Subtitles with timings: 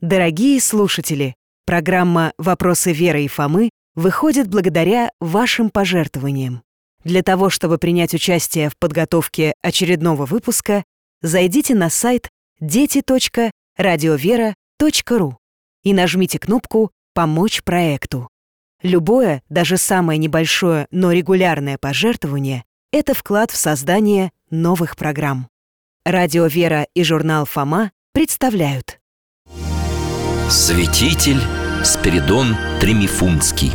[0.00, 1.34] Дорогие слушатели,
[1.66, 6.62] программа «Вопросы Веры и Фомы» выходит благодаря вашим пожертвованиям.
[7.04, 10.84] Для того, чтобы принять участие в подготовке очередного выпуска,
[11.20, 15.38] зайдите на сайт дети.радиовера.ру
[15.82, 18.30] и нажмите кнопку «Помочь проекту».
[18.82, 25.46] Любое, даже самое небольшое, но регулярное пожертвование– это вклад в создание новых программ.
[26.06, 28.99] Радио «Вера» и журнал «Фома» представляют
[30.50, 31.40] Святитель
[31.84, 33.72] Спиридон Тремифунский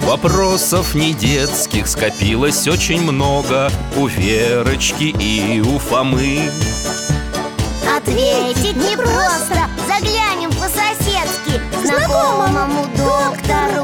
[0.00, 6.50] Вопросов не детских скопилось очень много У Верочки и у Фомы.
[7.96, 11.60] Ответить непросто Заглянем по-соседски.
[11.84, 13.83] Знакомому доктору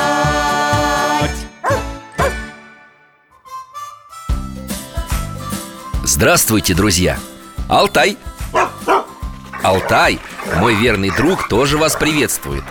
[6.13, 7.17] Здравствуйте, друзья!
[7.69, 8.17] Алтай!
[9.63, 10.19] Алтай,
[10.57, 12.65] мой верный друг, тоже вас приветствует.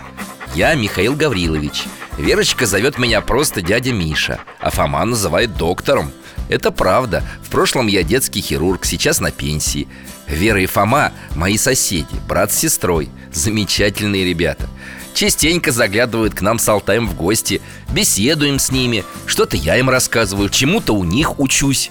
[0.55, 1.85] Я Михаил Гаврилович.
[2.19, 6.13] Верочка зовет меня просто дядя Миша А Фома называет доктором.
[6.51, 7.25] Это правда.
[7.43, 9.89] В прошлом я детский хирург, сейчас на пенсии.
[10.27, 13.09] Вера и Фома– мои соседи, брат с сестрой.
[13.33, 14.69] Замечательные ребята.
[15.15, 17.63] Частенько заглядывают к нам с Алтаем в гости.
[17.91, 19.03] Беседуем с ними.
[19.25, 21.91] Что-то я им рассказываю, чему-то у них учусь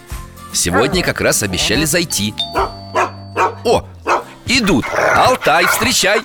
[0.54, 2.34] Сегодня как раз обещали зайти.
[3.66, 3.84] О,
[4.46, 4.86] идут.
[5.16, 6.22] Алтай, встречай.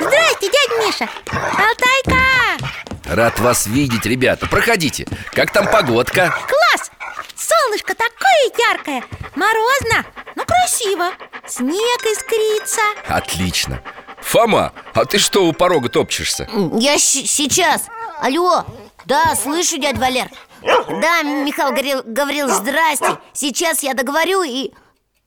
[0.00, 1.08] Здрасте, дядя Миша.
[1.32, 2.68] Алтайка!
[3.06, 4.46] Рад вас видеть, ребята.
[4.46, 5.06] Проходите.
[5.32, 6.34] Как там погодка?
[6.48, 6.90] Класс!
[7.36, 9.02] Солнышко такое яркое
[9.34, 10.04] Морозно,
[10.36, 11.10] но красиво.
[11.46, 12.80] Снег искрится.
[13.08, 13.80] Отлично.
[14.22, 16.48] Фома, а ты что у порога топчешься?
[16.78, 17.82] Я щ- сейчас.
[18.20, 18.64] Алло,
[19.04, 20.28] да, слышу, дядь Валер
[20.64, 24.72] Да, Михаил Гаврил, Гаврилович, здрасте Сейчас я договорю и...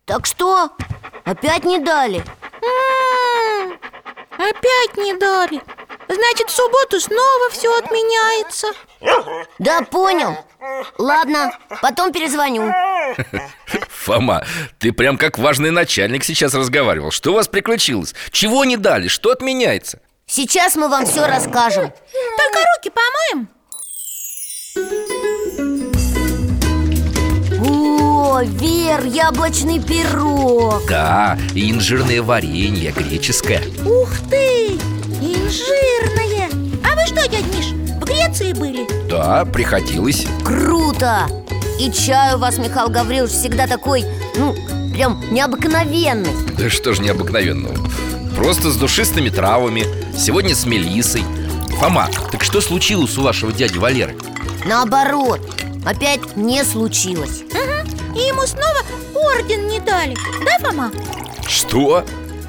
[0.05, 0.71] Так что?
[1.25, 2.23] Опять не дали?
[2.61, 3.79] М,
[4.37, 5.61] Опять не дали
[6.07, 8.67] Значит, в субботу снова все отменяется
[9.59, 10.37] Да, понял
[10.97, 12.71] Ладно, потом перезвоню
[13.89, 14.45] Фома,
[14.79, 18.15] ты прям как важный начальник сейчас разговаривал Что у вас приключилось?
[18.31, 19.07] Чего не дали?
[19.07, 19.99] Что отменяется?
[20.25, 21.91] Сейчас мы вам все расскажем
[22.37, 23.49] Только руки помоем
[28.17, 34.69] Вер, яблочный пирог Да, и инжирное варенье греческое Ух ты!
[35.21, 36.49] Инжирное
[36.83, 37.67] А вы что, дядь Миш,
[38.01, 38.87] в Греции были?
[39.07, 41.27] Да, приходилось Круто!
[41.79, 44.03] И чай у вас, Михаил Гаврилович, всегда такой,
[44.35, 44.55] ну,
[44.93, 47.75] прям необыкновенный Да что ж необыкновенного
[48.35, 49.85] Просто с душистыми травами
[50.17, 51.23] Сегодня с мелисой
[51.79, 54.17] Фома, так что случилось у вашего дяди Валеры?
[54.65, 55.39] Наоборот,
[55.87, 58.79] опять не случилось И ему снова
[59.15, 60.91] орден не дали Да, Фома?
[61.47, 62.03] Что?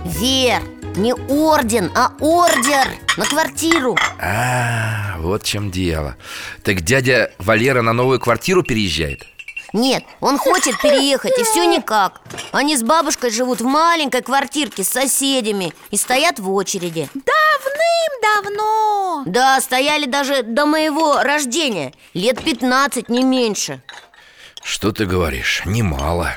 [0.04, 0.62] Вер,
[0.97, 6.16] не орден, а ордер на квартиру А, вот в чем дело
[6.65, 9.27] Так дядя Валера на новую квартиру переезжает?
[9.72, 12.20] Нет, он хочет переехать, и все никак.
[12.52, 17.08] Они с бабушкой живут в маленькой квартирке с соседями И стоят в очереди.
[17.14, 19.24] Давным-давно.
[19.26, 21.92] Да, стояли даже до моего рождения.
[22.14, 23.82] Лет 15, не меньше.
[24.62, 25.62] Что ты говоришь?
[25.66, 26.32] Немало.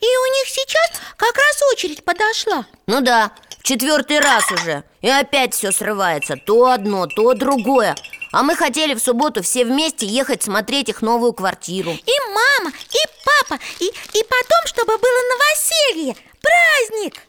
[0.00, 2.66] И у них сейчас как раз очередь подошла.
[2.86, 4.82] Ну да, в четвертый раз уже.
[5.02, 6.36] И опять все срывается.
[6.36, 7.94] То одно, то другое
[8.32, 12.98] А мы хотели в субботу все вместе ехать смотреть их новую квартиру И мама, и
[13.24, 17.20] папа, и, и потом, чтобы было новоселье Праздник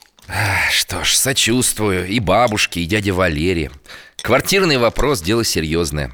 [0.71, 3.69] Что ж, сочувствую и бабушке, и дяде Валере
[4.21, 6.13] Квартирный вопрос– дело серьезное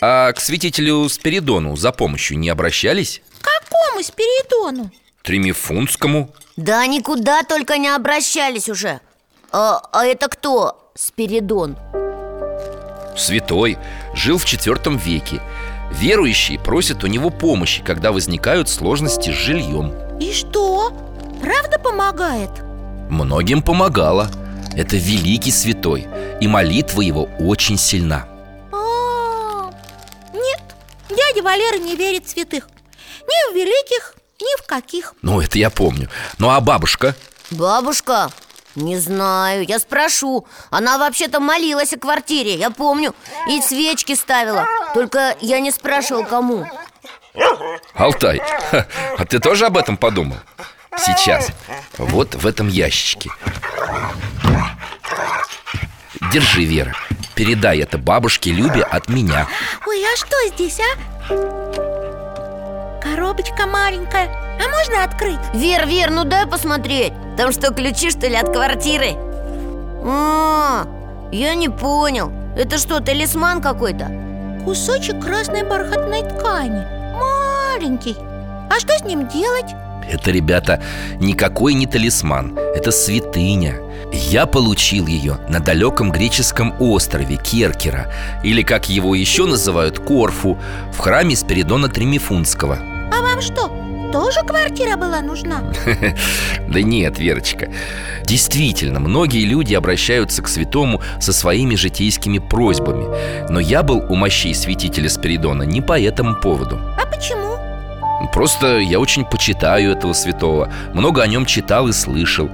[0.00, 3.22] А к святителю Спиридону за помощью не обращались?
[3.40, 4.90] Какому Спиридону?
[5.22, 6.34] Тремифунскому?
[6.56, 9.00] Да никуда только не обращались уже
[9.52, 10.92] А, а это кто?
[10.94, 11.78] Спиридон
[13.16, 13.78] Святой,
[14.14, 15.40] жил в IV веке
[15.92, 20.92] Верующие просят у него помощи, когда возникают сложности с жильем И что?
[21.40, 22.50] Правда помогает?
[23.08, 24.28] Многим помогало
[24.74, 26.06] Это великий святой
[26.40, 28.26] И молитва его очень сильна
[28.72, 29.70] А,
[30.34, 30.60] Нет,
[31.08, 32.68] дядя Валера не верит в святых
[33.22, 37.14] Ни в великих, ни в каких Ну, это я помню Ну, а бабушка?
[37.50, 38.30] Бабушка?
[38.76, 40.46] Не знаю, я спрошу.
[40.70, 43.14] Она вообще-то молилась о квартире, я помню.
[43.48, 44.66] И свечки ставила.
[44.94, 46.66] Только я не спрашивал, кому.
[47.94, 48.40] Алтай,
[49.18, 50.36] а ты тоже об этом подумал?
[50.98, 51.48] Сейчас.
[51.98, 53.30] Вот в этом ящичке
[56.32, 56.94] Держи, Вера.
[57.34, 59.46] Передай это бабушке Любе от меня.
[59.86, 60.96] Ой, а что здесь, а?
[63.02, 65.38] Коробочка маленькая А можно открыть?
[65.54, 69.10] Вер, Вер, ну дай посмотреть Там что, ключи, что ли, от квартиры?
[70.04, 70.86] А,
[71.32, 74.10] я не понял Это что, талисман какой-то?
[74.64, 78.16] Кусочек красной бархатной ткани Маленький
[78.70, 79.74] А что с ним делать?
[80.08, 80.80] Это, ребята,
[81.18, 83.80] никакой не талисман Это святыня
[84.12, 88.12] Я получил ее на далеком греческом острове Керкера
[88.44, 90.58] Или, как его еще называют, Корфу
[90.92, 92.78] В храме Спиридона Тримифунского
[93.12, 93.68] А вам что,
[94.16, 95.62] тоже квартира была нужна?
[96.68, 97.70] Да нет, Верочка.
[98.24, 103.06] Действительно, многие люди обращаются к святому со своими житейскими просьбами.
[103.50, 106.80] Но я был у мощей святителя Спиридона не по этому поводу.
[107.00, 107.56] А почему?
[108.32, 110.72] Просто я очень почитаю этого святого.
[110.92, 112.50] Много о нем читал и слышал.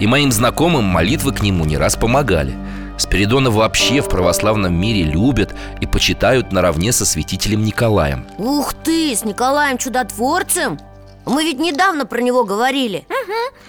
[0.00, 2.54] И моим знакомым молитвы к нему не раз помогали.
[2.98, 8.26] Спиридона вообще в православном мире любят и почитают наравне со святителем Николаем.
[8.36, 10.78] Ух ты, с Николаем Чудотворцем?
[11.26, 13.06] Мы ведь недавно про него говорили.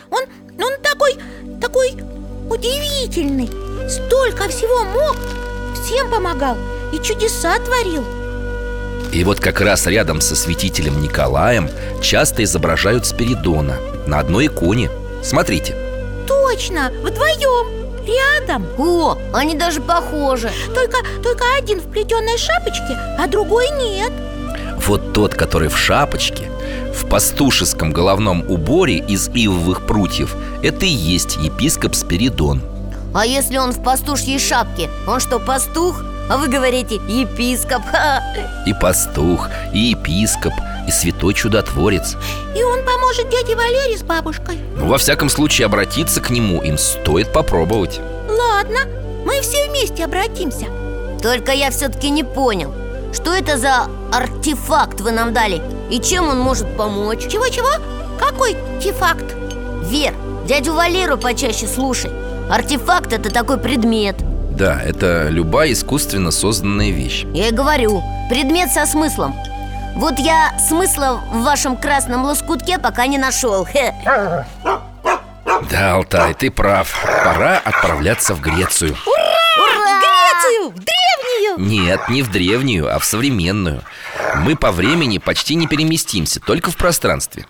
[0.09, 0.23] Он,
[0.57, 1.15] он такой,
[1.61, 1.91] такой
[2.49, 3.49] удивительный.
[3.89, 5.15] Столько всего мог
[5.85, 6.57] Всем помогал
[6.91, 8.03] и чудеса творил.
[9.13, 11.69] И вот как раз рядом со святителем Николаем
[12.01, 14.89] часто изображают Спиридона На одной иконе.
[15.23, 15.75] Смотрите.
[16.27, 17.67] Точно, вдвоем,
[18.05, 18.65] рядом.
[18.77, 20.51] О, они даже похожи.
[20.73, 24.11] Только, только один в плетеной шапочке, а другой нет.
[24.77, 26.49] Вот тот, который в шапочке
[26.95, 32.61] В пастушеском головном уборе из ивовых прутьев Это и есть епископ Спиридон
[33.13, 34.89] А если он в пастушьей шапке?
[35.05, 36.01] Он что, пастух?
[36.29, 37.81] А вы говорите епископ!
[38.65, 40.53] И пастух, и епископ,
[40.87, 42.15] и святой чудотворец
[42.57, 46.77] И он поможет дяде Валере с бабушкой Ну, во всяком случае, обратиться к нему им
[46.77, 48.79] стоит попробовать Ладно,
[49.25, 50.65] мы все вместе обратимся
[51.21, 52.73] Только я все-таки не понял
[53.13, 55.61] Что это за артефакт вы нам дали?
[55.89, 57.27] И чем он может помочь?
[57.27, 57.69] Чего-чего?
[58.19, 59.35] Какой тефакт?
[59.83, 60.13] Вер,
[60.47, 62.11] дядю Валеру почаще слушай
[62.49, 64.15] Артефакт– это такой предмет
[64.51, 69.35] Да, это любая искусственно созданная вещь Я и говорю, предмет со смыслом
[69.95, 73.67] Вот я смысла в вашем красном лоскутке пока не нашел.
[75.69, 80.01] Да, Алтай, ты прав Пора отправляться в Грецию Ура!
[80.01, 83.81] Грецию, в древнюю Нет, не в древнюю, а в современную
[84.43, 87.45] Мы по времени почти не переместимся, только в пространстве.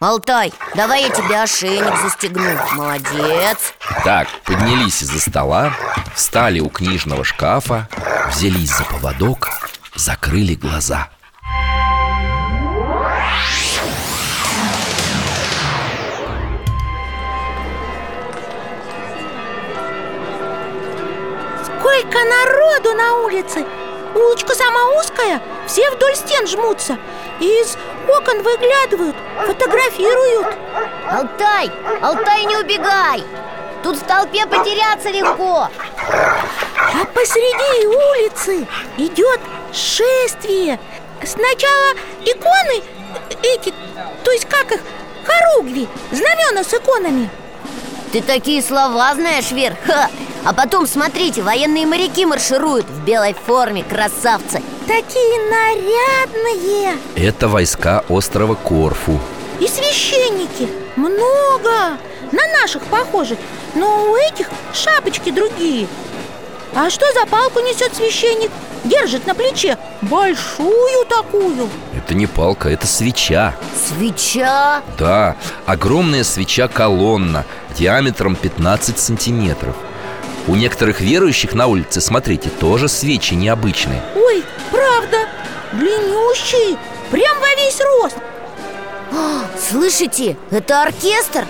[0.00, 2.50] Алтай, давай я тебе ошейник застегну.
[2.72, 3.74] Молодец.
[4.02, 5.74] Так, поднялись из-за стола
[6.14, 7.86] Встали у книжного шкафа
[8.30, 9.50] Взялись за поводок
[9.94, 11.10] Закрыли глаза.
[21.62, 23.66] Сколько народу на улице
[24.14, 26.98] Улочка сама узкая, все вдоль стен жмутся
[27.38, 27.76] И из
[28.08, 29.16] окон выглядывают,
[29.46, 30.48] фотографируют.
[31.08, 31.70] Алтай,
[32.02, 33.22] Алтай, не убегай!
[33.82, 35.68] Тут в толпе потеряться легко!
[36.08, 39.40] А посреди улицы идет
[39.72, 40.78] шествие.
[41.24, 42.82] Сначала иконы
[43.42, 43.72] эти,
[44.24, 44.80] то есть как их,
[45.24, 47.30] хоругви, знамена с иконами.
[48.12, 50.10] Ты такие слова знаешь, Вер Ха!
[50.42, 54.62] А потом, смотрите, военные моряки маршируют в белой форме, красавцы.
[54.86, 56.98] Такие нарядные.
[57.14, 59.20] Это войска острова Корфу.
[59.60, 60.68] И священники.
[60.96, 61.98] Много.
[62.32, 63.36] На наших похожи
[63.74, 65.86] Но у этих шапочки другие.
[66.74, 68.50] А что за палку несет священник?
[68.84, 71.68] Держит на плече Большую такую.
[71.94, 73.54] Это не палка, это свеча.
[73.74, 74.80] Свеча?
[74.96, 77.44] Да, огромная свеча-колонна
[77.76, 79.76] Диаметром 15 сантиметров
[80.50, 84.42] У некоторых верующих на улице, смотрите, тоже свечи необычные Ой,
[84.72, 85.18] правда
[85.74, 86.76] Длиннющие
[87.12, 88.16] Прям во весь рост
[89.70, 91.46] Слышите, это оркестр?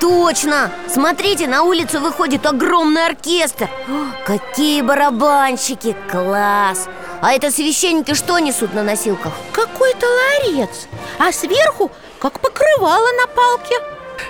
[0.00, 0.70] Точно!
[0.86, 5.96] Смотрите, на улицу выходит огромный оркестр О, Какие барабанщики!
[6.10, 6.88] Класс!
[7.22, 9.32] А это священники что несут на носилках?
[9.52, 13.76] Какой-то ларец А сверху как покрывало на палке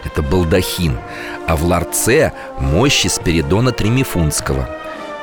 [0.04, 0.96] Это балдахин
[1.46, 4.68] А в ларце мощи Спиридона Тримифунского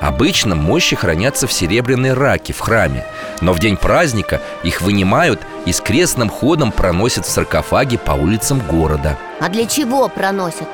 [0.02, 3.06] Обычно мощи хранятся в серебряной раке в храме
[3.42, 8.14] Но в день праздника их вынимают и и с крестным ходом проносят в саркофаге по
[8.14, 10.68] улицам города А для чего проносят?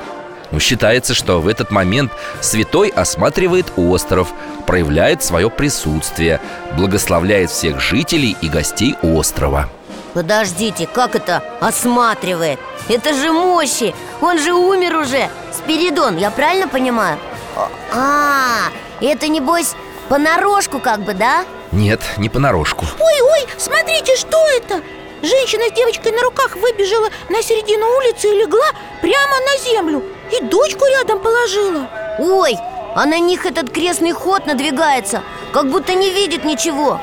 [0.50, 4.32] Ну, считается, что в этот момент святой осматривает остров,
[4.66, 6.40] проявляет свое присутствие,
[6.76, 9.68] благословляет всех жителей и гостей острова.
[10.16, 12.58] Подождите, как это осматривает?
[12.88, 13.94] Это же мощи!
[14.22, 15.28] Он же умер уже!
[15.52, 17.18] Спиридон, я правильно понимаю?
[17.92, 18.70] А,
[19.02, 19.74] это небось
[20.08, 21.44] понарошку как бы, да?
[21.70, 24.80] Нет, не понарошку Ой-ой, смотрите, что это?
[25.20, 28.70] Женщина с девочкой на руках выбежала на середину улицы и легла
[29.02, 32.56] прямо на землю И дочку рядом положила Ой,
[32.94, 36.98] а на них этот крестный ход надвигается Как будто не видит ничего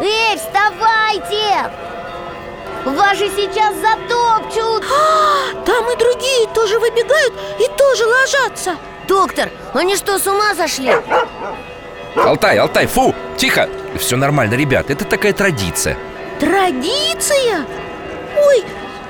[0.00, 1.85] Эй, вставайте!
[2.86, 4.84] Вас же сейчас затопчут!
[4.90, 8.76] А, Там и другие тоже выбегают и тоже ложатся.
[9.08, 10.92] Доктор, они что, с ума сошли?
[12.14, 13.68] Алтай, Алтай, фу, тихо!
[13.98, 15.98] Все нормально, ребят, это такая традиция.
[16.38, 17.66] Традиция?
[18.36, 18.64] Ой,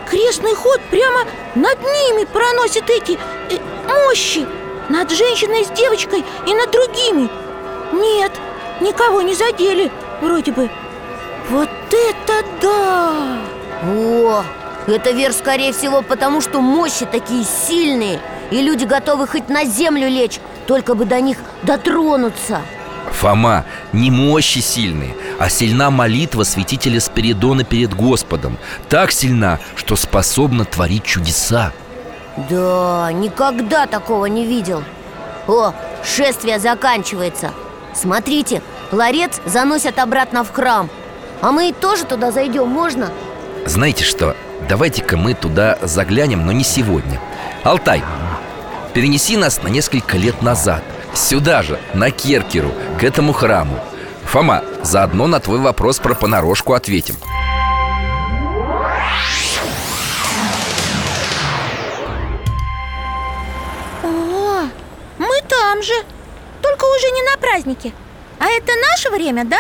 [0.08, 1.20] крестный ход прямо
[1.54, 3.18] над ними проносит эти
[3.50, 4.46] э, мощи.
[4.88, 7.28] Над женщиной с девочкой и над другими.
[7.92, 8.32] Нет,
[8.80, 9.90] никого не задели,
[10.22, 10.70] вроде бы.
[11.50, 13.55] Вот это да!
[13.82, 14.42] О,
[14.86, 20.08] это вер, скорее всего, потому что мощи такие сильные И люди готовы хоть на землю
[20.08, 22.60] лечь, только бы до них дотронуться.
[23.12, 28.58] Фома, не мощи сильные, а сильна молитва святителя Спиридона перед Господом.
[28.88, 31.72] Так сильна, что способна творить чудеса.
[32.50, 34.82] Да, никогда такого не видел.
[35.48, 35.72] О,
[36.04, 37.52] шествие заканчивается.
[37.94, 40.90] Смотрите, ларец заносят обратно в храм.
[41.40, 43.10] А мы тоже туда зайдем, можно?
[43.66, 44.36] Знаете что,
[44.68, 47.20] давайте-ка мы туда заглянем, но не сегодня
[47.64, 48.00] Алтай,
[48.94, 53.80] перенеси нас на несколько лет назад Сюда же, на Керкеру, к этому храму
[54.26, 57.16] Фома, заодно на твой вопрос про понарошку ответим
[64.04, 64.62] О,
[65.18, 65.94] мы там же
[66.62, 67.92] Только уже не на празднике
[68.38, 69.58] А это наше время, да?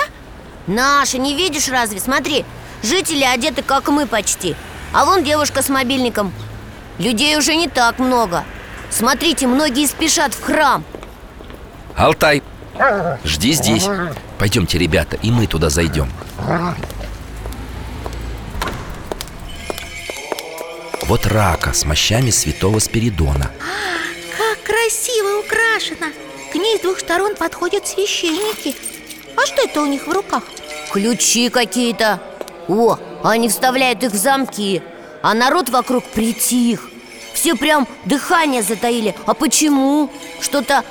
[0.68, 1.98] Наше, не видишь разве?
[1.98, 2.44] Смотри,
[2.86, 4.56] жители одеты как мы почти.
[4.92, 6.32] А вон девушка с мобильником.
[6.98, 8.44] Людей уже не так много.
[8.90, 10.84] Смотрите, многие спешат в храм.
[11.96, 12.42] Алтай,
[13.24, 13.86] жди здесь.
[14.38, 16.10] Пойдемте, ребята, и мы туда зайдем.
[21.02, 23.50] Вот рака с мощами святого Спиридона.
[24.36, 26.12] Как красиво украшено.
[26.52, 28.74] К ней с двух сторон подходят священники.
[29.36, 30.42] А что это у них в руках?
[30.92, 32.20] Ключи какие-то
[32.68, 34.82] О, они вставляют их в замки.
[35.22, 36.90] А народ вокруг притих.
[37.32, 39.14] Все прям дыхание затаили.
[39.26, 40.10] А почему?
[40.40, 40.84] Что-то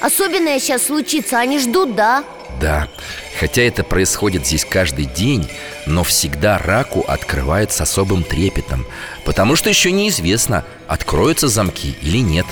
[0.00, 1.38] особенное сейчас случится.
[1.38, 2.24] Они ждут, да?
[2.60, 2.88] Да,
[3.38, 5.46] хотя это происходит здесь каждый день
[5.84, 8.86] Но всегда раку открывают с особым трепетом.
[9.24, 12.46] Потому что еще неизвестно, откроются замки или нет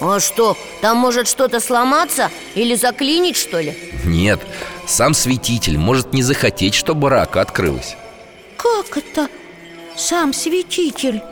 [0.00, 2.30] А что, там может что-то сломаться?
[2.54, 3.76] Или заклинить, что ли?
[4.04, 4.40] Нет,
[4.86, 7.96] сам святитель может не захотеть, чтобы рака открылась
[8.56, 9.28] Как это?
[9.96, 11.22] Сам святитель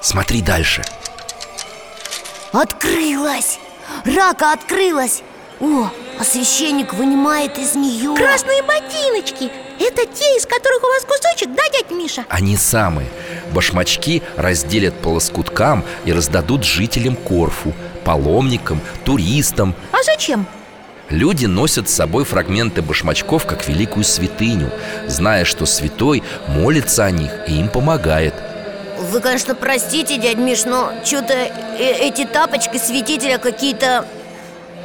[0.00, 0.84] Смотри дальше
[2.52, 3.58] Открылась!
[4.04, 5.22] Рака открылась!
[5.60, 11.54] О, а священник вынимает из нее Красные ботиночки Это те, из которых у вас кусочек,
[11.54, 12.24] да, дядь Миша?
[12.28, 13.08] Они самые
[13.52, 20.46] Башмачки разделят по лоскуткам и раздадут жителям Корфу Паломникам, туристам А зачем?
[21.10, 24.70] Люди носят с собой фрагменты башмачков как великую святыню
[25.06, 28.34] Зная, что святой молится о них и им помогает
[28.98, 34.06] Вы, конечно, простите, дядь Миш, но что-то э эти тапочки святителя какие-то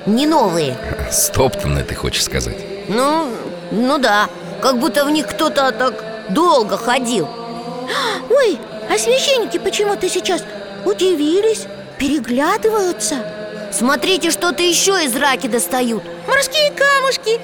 [0.05, 0.77] не новые
[1.11, 2.57] Стоптанные, ты хочешь сказать?
[2.87, 3.31] Ну,
[3.71, 4.27] ну да,
[4.61, 7.27] как будто в них кто-то так долго ходил.
[8.29, 10.43] Ой, а священники почему-то сейчас
[10.85, 11.65] удивились,
[11.97, 13.25] переглядываются.
[13.71, 16.03] Смотрите, что-то еще из раки достают.
[16.27, 17.39] Морские камушки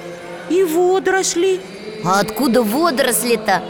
[0.50, 1.60] и водоросли.
[2.04, 3.62] А откуда водоросли-то?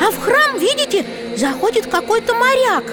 [0.00, 1.04] А в храм, видите,
[1.36, 2.84] заходит какой-то моряк.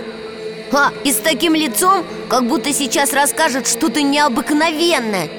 [0.71, 5.29] А, и с таким лицом, как будто сейчас расскажет что-то необыкновенное.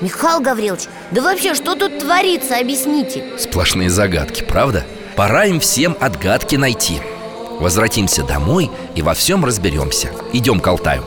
[0.00, 3.24] Михаил Гаврилович, да вообще, что тут творится, объясните.
[3.38, 4.84] Сплошные загадки, правда?
[5.14, 7.00] Пора им всем отгадки найти.
[7.60, 10.10] Возвратимся домой и во всем разберемся.
[10.32, 11.04] Идем к Алтаю.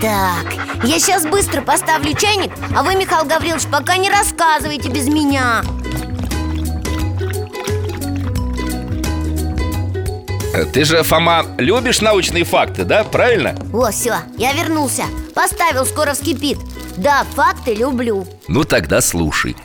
[0.00, 5.62] Так, я сейчас быстро поставлю чайник А вы, Михаил Гаврилович, пока не рассказывайте без меня.
[10.54, 13.04] Э, ты же, Фома, любишь научные факты, да?
[13.04, 13.54] Правильно?
[13.72, 15.04] О, все, я вернулся.
[15.34, 16.58] Поставил, скоро вскипит.
[16.96, 18.26] Да, факты люблю.
[18.48, 19.56] Ну тогда слушай.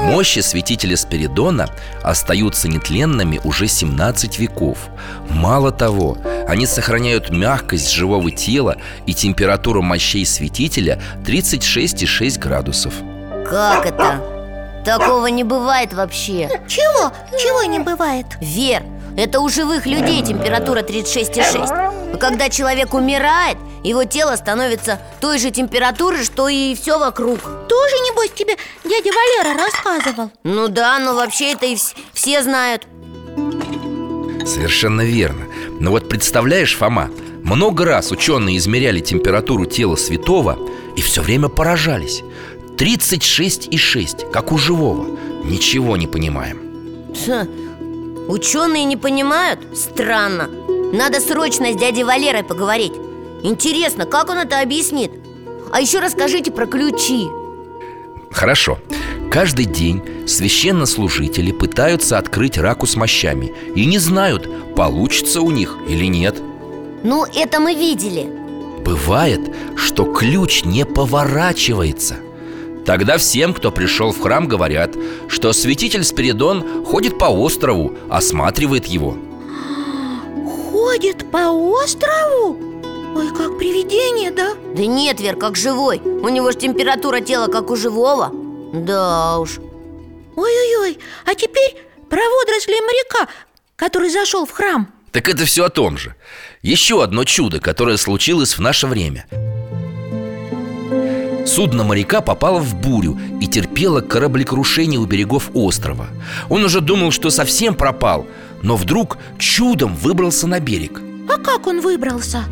[0.00, 1.68] Мощи святителя Спиридона
[2.02, 4.78] остаются нетленными уже 17 веков
[5.30, 12.94] Мало того, они сохраняют мягкость живого тела и температуру мощей святителя 36,6 градусов
[13.48, 14.22] Как это?
[14.84, 17.12] Такого не бывает вообще Чего?
[17.36, 18.26] Чего не бывает?
[18.40, 18.82] Вер,
[19.16, 25.50] это у живых людей температура 36,6 А когда человек умирает, его тело становится той же
[25.50, 27.40] температуры, что и все вокруг.
[27.68, 30.30] Тоже, небось, тебе дядя Валера рассказывал?
[30.44, 32.86] Ну да, но вообще это и вс- все знают.
[34.46, 35.46] Совершенно верно.
[35.80, 37.10] Но вот представляешь, Фома
[37.42, 40.56] Много раз ученые измеряли температуру тела святого
[40.96, 42.22] И все время поражались.
[42.76, 45.18] 36,6, как у живого.
[45.44, 46.60] Ничего не понимаем.
[47.26, 47.46] Ха,
[48.28, 49.60] Ученые не понимают?
[49.76, 50.48] Странно.
[50.92, 52.92] Надо срочно с дядей Валерой поговорить.
[53.42, 55.12] Интересно, как он это объяснит?
[55.72, 57.28] А еще расскажите про ключи.
[58.30, 58.78] Хорошо.
[59.30, 66.06] Каждый день священнослужители пытаются открыть раку с мощами И не знают, получится у них или
[66.06, 66.40] нет.
[67.02, 68.28] Ну, это мы видели.
[68.84, 69.40] Бывает,
[69.76, 72.16] что ключ не поворачивается
[72.86, 74.94] Тогда всем, кто пришел в храм, говорят,
[75.26, 79.18] что святитель Спиридон ходит по острову, осматривает его.
[80.70, 82.56] Ходит по острову?
[83.16, 84.54] Ой, как привидение, да?
[84.76, 85.98] Да нет, Вер, как живой.
[85.98, 88.30] У него же температура тела, как у живого.
[88.72, 89.58] Да уж.
[90.36, 91.76] Ой-ой-ой, а теперь
[92.08, 93.32] про водоросли моряка,
[93.74, 94.88] который зашел в храм.
[95.10, 96.14] Так это все о том же.
[96.62, 99.26] Еще одно чудо, которое случилось в наше время
[101.46, 106.08] Судно моряка попало в бурю и терпело кораблекрушение у берегов острова
[106.48, 108.26] Он уже думал, что совсем пропал
[108.62, 112.44] Но вдруг чудом выбрался на берег А как он выбрался?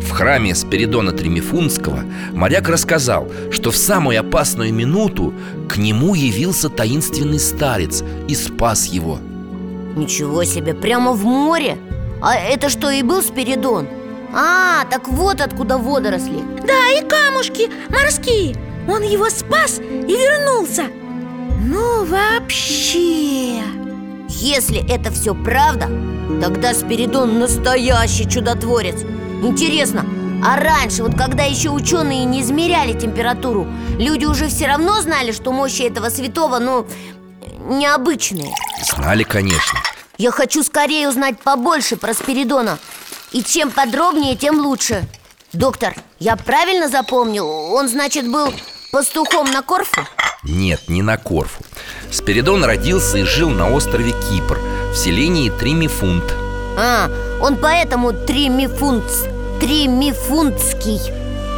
[0.00, 5.34] В храме Спиридона Тремифунского моряк рассказал, что в самую опасную минуту
[5.68, 9.20] к нему явился таинственный старец и спас его
[9.96, 11.76] Ничего себе, прямо в море?
[12.22, 13.99] А это что, и был Спиридон?
[14.32, 16.42] А, так вот откуда водоросли.
[16.66, 18.56] Да, и камушки морские.
[18.88, 20.84] Он его спас и вернулся.
[21.62, 23.62] Ну, вообще.
[24.28, 25.88] Если это все правда,
[26.40, 29.02] тогда Спиридон настоящий чудотворец.
[29.42, 30.06] Интересно,
[30.44, 33.66] а раньше, вот когда еще ученые не измеряли температуру
[33.98, 36.86] Люди уже все равно знали, что мощи этого святого, ну,
[37.68, 38.54] необычные?
[38.82, 39.78] Знали, конечно.
[40.16, 42.78] Я хочу скорее узнать побольше про Спиридона
[43.32, 45.04] И чем подробнее, тем лучше.
[45.52, 47.46] Доктор, я правильно запомнил?
[47.48, 48.52] Он, значит, был
[48.90, 50.00] пастухом на Корфу?
[50.42, 51.62] Нет, не на Корфу.
[52.10, 54.58] Спиридон родился и жил на острове Кипр
[54.92, 56.24] В селении Тримифунт.
[56.76, 59.26] А, он поэтому Тримифунц
[59.60, 60.98] Тримифунтский.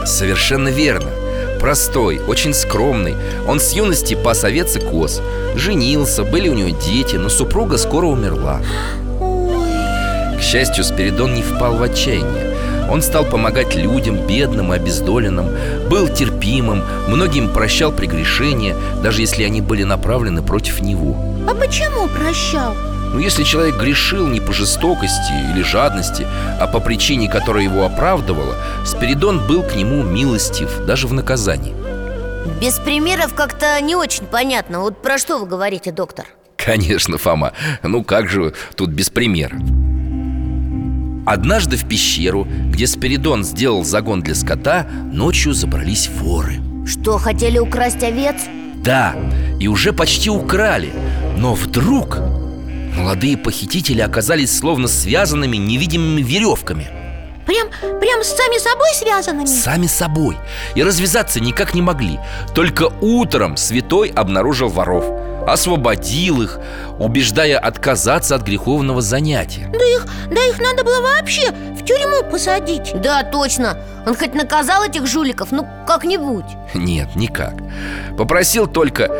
[0.04, 1.10] Совершенно верно.
[1.60, 3.14] Простой, очень скромный.
[3.46, 5.22] Он с юности пас овец и коз.
[5.54, 8.60] Женился, были у него дети Но супруга скоро умерла
[10.42, 15.46] К счастью, Спиридон не впал в отчаяние Он стал помогать людям, бедным и обездоленным
[15.88, 18.74] Был терпимым, многим прощал прегрешения
[19.04, 22.72] Даже если они были направлены против него а почему прощал?
[23.12, 26.24] Но если человек грешил не по жестокости или жадности,
[26.60, 31.74] а по причине, которая его оправдывала, Спиридон был к нему милостив, даже в наказании.
[32.60, 36.26] Без примеров как-то не очень понятно Вот про что вы говорите, доктор?
[36.56, 37.52] Конечно, Фома,
[37.82, 39.56] ну как же тут без примера?
[41.24, 46.60] Однажды в пещеру, где Спиридон сделал загон для скота, ночью забрались воры.
[46.84, 48.36] Что, хотели украсть овец?
[48.76, 49.14] Да,
[49.60, 50.90] и уже почти украли.
[51.36, 52.18] Но вдруг
[52.96, 56.88] молодые похитители оказались словно связанными невидимыми веревками.
[57.46, 57.68] Прям,
[58.00, 59.46] прям сами собой связанными?
[59.46, 60.36] Сами собой.
[60.74, 62.18] И развязаться никак не могли.
[62.54, 65.04] Только утром святой обнаружил воров
[65.46, 66.58] Освободил их,
[66.98, 69.68] убеждая отказаться от греховного занятия.
[69.72, 72.92] Да их, да их надо было вообще в тюрьму посадить.
[73.02, 73.76] Да, точно.
[74.06, 76.46] Он хоть наказал этих жуликов, ну как-нибудь.
[76.74, 77.54] Нет, никак.
[78.16, 79.10] Попросил только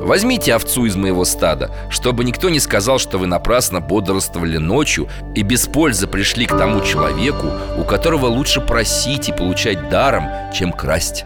[0.00, 5.42] Возьмите овцу из моего стада Чтобы никто не сказал, что вы напрасно бодрствовали ночью И
[5.42, 11.24] без пользы пришли к тому человеку У которого лучше просить и получать даром, чем красть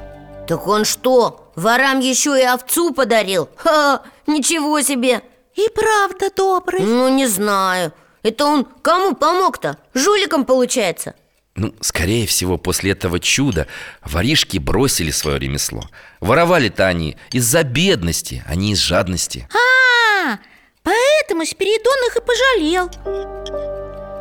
[0.48, 3.50] Так он что, ворам еще и овцу подарил?
[3.56, 5.22] Ха, ничего себе!
[5.54, 6.80] И правда добрый.
[6.80, 7.92] Ну, не знаю.
[8.22, 9.78] Это он кому помог-то?
[9.94, 11.14] Жуликам получается?
[11.54, 13.66] Ну, скорее всего, после этого чуда
[14.02, 15.82] воришки бросили свое ремесло.
[16.20, 19.46] Воровали-то они из-за бедности, а не из жадности.
[19.52, 20.38] А,
[20.82, 22.88] поэтому Спиридон их и пожалел.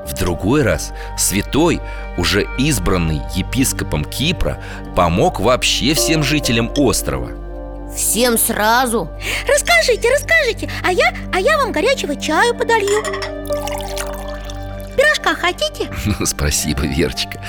[0.06, 1.80] В другой раз святой,
[2.18, 4.62] уже избранный епископом Кипра,
[4.96, 7.41] помог вообще всем жителям острова
[7.96, 9.10] Всем сразу?
[9.48, 13.04] Расскажите, расскажите А я, а я вам горячего чаю подолью
[14.96, 15.90] Пирожка хотите?
[16.20, 17.42] Ну, спасибо, Верочка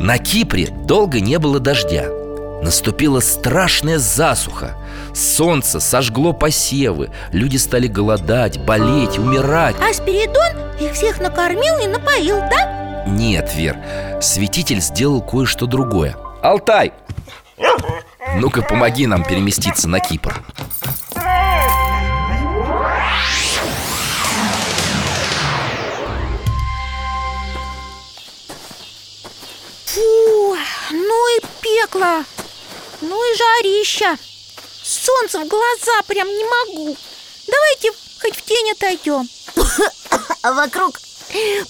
[0.00, 2.06] На Кипре долго не было дождя
[2.62, 4.76] Наступила страшная засуха
[5.14, 12.40] Солнце сожгло посевы Люди стали голодать, болеть, умирать А Спиридон их всех накормил и напоил,
[12.50, 13.04] да?
[13.06, 13.76] Нет, Вер,
[14.20, 16.92] святитель сделал кое-что другое Алтай!
[18.36, 20.34] Ну-ка, помоги нам переместиться на Кипр.
[29.86, 30.56] Фу,
[30.90, 32.24] ну и пекло.
[33.00, 34.18] Ну и жарища
[34.82, 36.96] Солнце в глаза прям не могу.
[37.46, 39.28] Давайте хоть в тень отойдем.
[40.42, 41.00] А вокруг,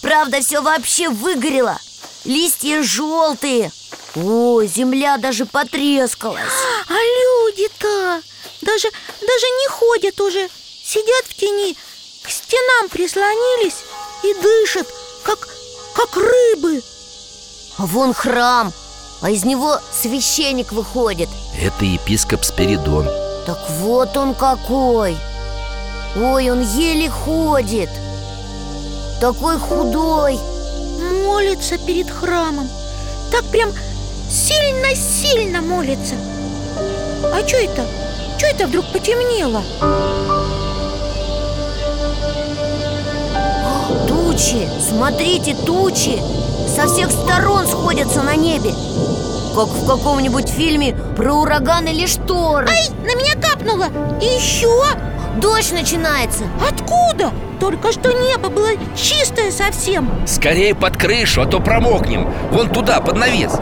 [0.02, 1.78] правда, все вообще выгорело.
[2.24, 3.70] Листья желтые
[4.16, 6.42] О, земля даже потрескалась.
[6.88, 8.22] А люди-то
[8.60, 8.88] даже,
[9.20, 10.48] даже не ходят уже.
[10.84, 11.76] Сидят в тени,
[12.22, 13.84] к стенам прислонились
[14.22, 14.86] И дышат,
[15.24, 15.48] как,
[15.96, 16.82] как рыбы.
[17.78, 18.72] А вон храм,
[19.20, 21.28] а из него священник выходит.
[21.58, 23.06] Это епископ Спиридон.
[23.46, 25.16] Так вот он какой.
[26.16, 27.90] Ой, он еле ходит.
[29.20, 30.38] Такой худой.
[31.24, 32.68] Молится перед храмом.
[33.32, 33.72] Так прям
[34.30, 36.14] сильно-сильно молится.
[37.32, 37.84] А что это?
[38.38, 39.62] Что это вдруг потемнело?
[44.08, 46.18] Тучи, смотрите, тучи!
[46.74, 48.70] Со всех сторон сходятся на небе.
[49.54, 53.86] Как в каком-нибудь фильме про ураган или шторм Ай, на меня капнуло!
[54.20, 54.84] И еще
[55.36, 56.44] Дождь начинается.
[56.68, 57.32] Откуда?
[57.60, 60.08] Только что небо было чистое совсем.
[60.26, 62.32] Скорее под крышу, а то промокнем.
[62.50, 63.52] Вон туда, под навес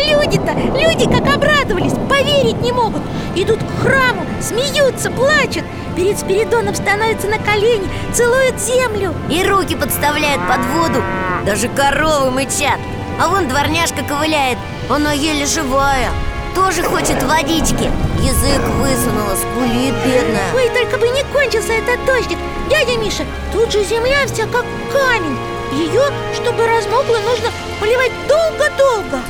[0.00, 3.02] А люди-то, люди как обрадовались, поверить не могут.
[3.34, 5.64] Идут к храму, смеются, плачут.
[5.96, 9.14] Перед Спиридоном становятся на колени, целуют землю.
[9.28, 11.02] И руки подставляют под воду.
[11.44, 12.78] Даже коровы мычат.
[13.20, 14.56] А вон дворняжка ковыляет.
[14.88, 16.10] Она еле живая
[16.54, 17.90] Тоже хочет водички.
[18.22, 20.54] Язык высунула, скулит бедная.
[20.54, 22.38] Ой, только бы не кончился этот дождик.
[22.70, 25.38] Дядя Миша, тут же земля вся как камень.
[25.72, 26.02] Ее,
[26.34, 29.20] чтобы размокла, нужно поливать долго-долго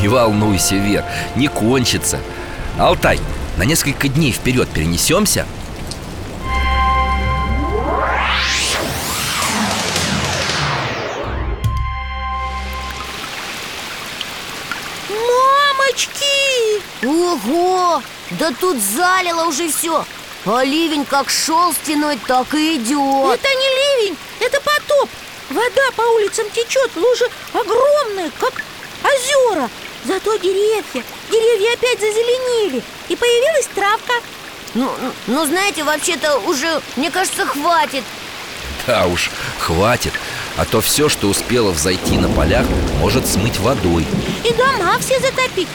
[0.00, 1.04] Не волнуйся, Вер,
[1.36, 2.20] не кончится.
[2.78, 3.18] Алтай,
[3.56, 5.46] на несколько дней вперед перенесемся
[15.08, 16.82] Мамочки!
[17.06, 18.02] Ого!
[18.32, 20.04] Да тут залило уже все
[20.44, 25.08] А ливень как шел стеной, так и идет Это не ливень, это потоп.
[25.48, 28.52] Вода по улицам течет, лужи огромные, как
[29.02, 29.70] озера
[30.06, 32.82] Зато деревья, деревья опять зазеленели.
[33.08, 34.12] И появилась травка.
[34.74, 34.90] Ну,
[35.26, 38.04] ну знаете, вообще-то уже, мне кажется, хватит.
[38.86, 40.12] Да уж, хватит.
[40.56, 42.66] А то все, что успело взойти на полях,
[43.00, 44.06] может смыть водой.
[44.44, 45.68] И дома все затопить.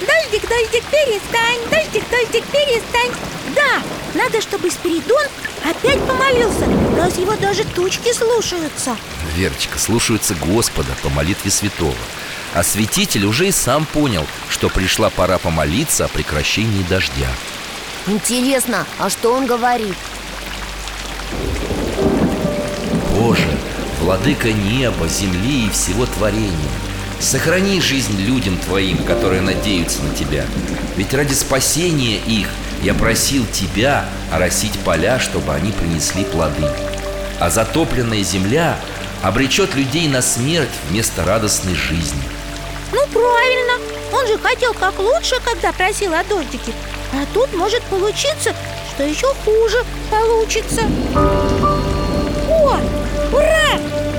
[0.00, 1.60] Дождик, дождик, перестань.
[1.70, 3.12] Дождик, дождик, перестань.
[3.54, 3.82] Да,
[4.14, 5.26] надо, чтобы Спиридон
[5.64, 6.66] опять помолился
[6.96, 8.96] Раз его даже тучки слушаются.
[9.34, 11.94] Верочка, слушаются Господа по молитве святого
[12.54, 17.28] А святитель уже и сам понял, что пришла пора помолиться о прекращении дождя.
[18.06, 19.96] Интересно, а что он говорит?
[23.14, 23.58] Боже,
[24.00, 26.70] владыка неба, земли и всего творения
[27.20, 30.46] Сохрани жизнь людям Твоим, которые надеются на Тебя.
[30.96, 32.48] Ведь ради спасения их
[32.82, 36.64] я просил Тебя оросить поля, чтобы они принесли плоды.
[37.38, 38.78] А затопленная земля
[39.22, 42.22] обречет людей на смерть вместо радостной жизни
[42.92, 43.74] Ну, правильно.
[44.12, 46.72] Он же хотел как лучше, когда просил о дождике.
[47.12, 48.54] А тут может получиться,
[48.94, 50.82] что еще хуже получится.
[52.48, 52.76] О,
[53.32, 53.78] ура!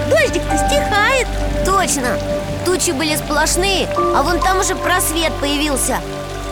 [0.10, 1.28] Дождик-то стихает.
[1.66, 2.18] Точно!
[2.66, 6.00] Тучи были сплошные, а вон там уже просвет появился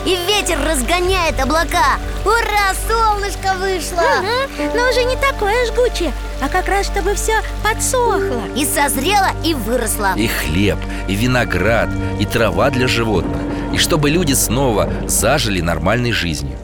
[0.06, 4.00] И ветер разгоняет облака Ура, солнышко вышло!
[4.00, 9.54] Угу, но уже не такое жгучее А как раз, чтобы все подсохло И созрело, и
[9.54, 13.40] выросло И хлеб, и виноград, и трава для животных
[13.72, 16.56] И чтобы люди снова зажили нормальной жизнью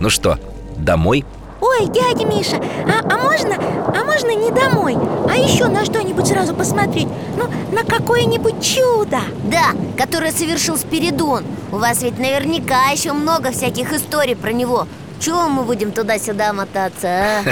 [0.00, 0.38] Ну что,
[0.76, 1.24] домой?
[1.66, 4.98] Ой, дядя Миша, а, а можно, а можно не домой,
[5.30, 7.08] а еще на что-нибудь сразу посмотреть?
[7.38, 9.20] Ну, на какое-нибудь чудо.
[9.44, 11.42] Да, которое совершил Спиридон.
[11.72, 14.86] У вас ведь наверняка еще много всяких историй про него.
[15.20, 17.42] Чего мы будем туда-сюда мотаться, а?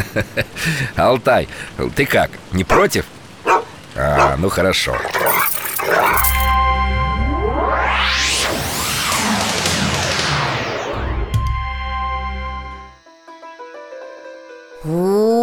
[1.08, 1.48] Алтай,
[1.96, 3.06] ты как, не против?
[3.96, 4.94] А, ну хорошо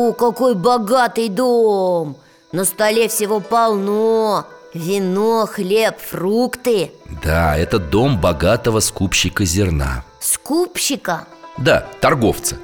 [0.10, 2.18] О, какой богатый дом!
[2.52, 4.48] На столе всего полно.
[4.74, 6.92] Вино, хлеб, фрукты.
[7.24, 10.04] Да, это дом богатого скупщика зерна.
[10.20, 11.28] Скупщика?
[11.58, 12.58] Да, торговца.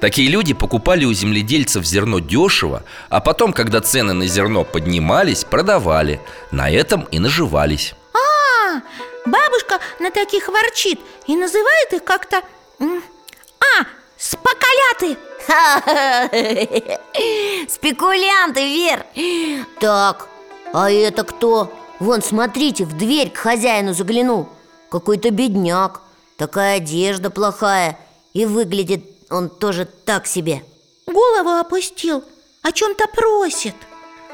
[0.00, 6.20] Такие люди покупали у земледельцев зерно дешево А потом, когда цены на зерно поднимались, продавали.
[6.52, 7.94] На этом и наживались.
[8.14, 8.80] А,
[9.26, 12.42] бабушка на таких ворчит и называет их как-то...
[12.78, 13.86] А,
[14.22, 15.18] споколяты!
[17.68, 19.04] Спекулянты, Вер!
[19.80, 20.28] Так,
[20.72, 21.72] а это кто?
[21.98, 24.48] Вон, смотрите, в дверь к хозяину заглянул.
[24.90, 26.00] Какой-то бедняк.
[26.36, 27.98] Такая одежда плохая.
[28.32, 30.62] И выглядит он тоже так себе.
[31.06, 32.24] Голову опустил,
[32.62, 33.74] о чем-то просит.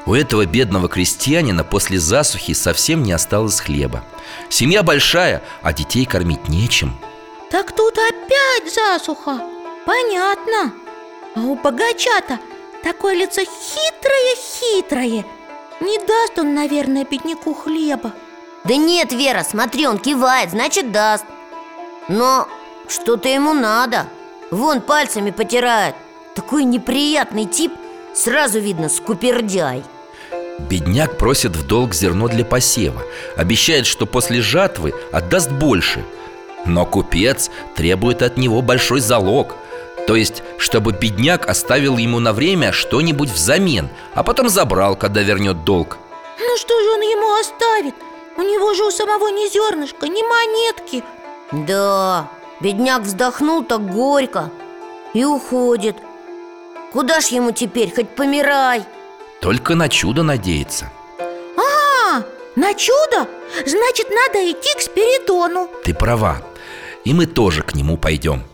[0.05, 4.03] У этого бедного крестьянина после засухи совсем не осталось хлеба.
[4.49, 6.99] Семья большая, а детей кормить нечем.
[7.51, 9.41] Так тут опять засуха
[9.85, 10.73] Понятно.
[11.35, 12.39] А у богача-то
[12.83, 15.25] такое лицо хитрое-хитрое
[15.79, 18.13] Не даст он, наверное, бедняку хлеба.
[18.63, 21.25] Да нет, Вера, смотри, он кивает, значит даст.
[22.07, 22.47] Но
[22.87, 24.07] что-то ему надо.
[24.51, 25.95] Вон пальцами потирает.
[26.35, 27.71] Такой неприятный тип
[28.13, 29.83] Сразу видно, скупердяй.
[30.59, 33.03] Бедняк просит в долг зерно для посева.
[33.37, 36.03] Обещает, что после жатвы отдаст больше.
[36.65, 39.55] Но купец требует от него большой залог
[40.09, 45.63] То есть, чтобы бедняк оставил ему на время что-нибудь взамен А потом забрал, когда вернет
[45.63, 45.99] долг.
[46.39, 47.93] Ну что же он ему оставит?
[48.35, 51.03] У него же у самого ни зернышка, ни монетки.
[51.51, 52.27] Да,
[52.59, 54.49] бедняк вздохнул так горько
[55.13, 55.95] И уходит.
[56.91, 58.81] Куда ж ему теперь, хоть помирай.
[59.41, 60.91] Только на чудо надеется.
[61.19, 62.23] А,
[62.55, 63.27] на чудо?
[63.63, 65.69] Значит, надо идти к Спиридону.
[65.83, 66.41] Ты права.
[67.03, 68.48] И мы тоже к нему пойдем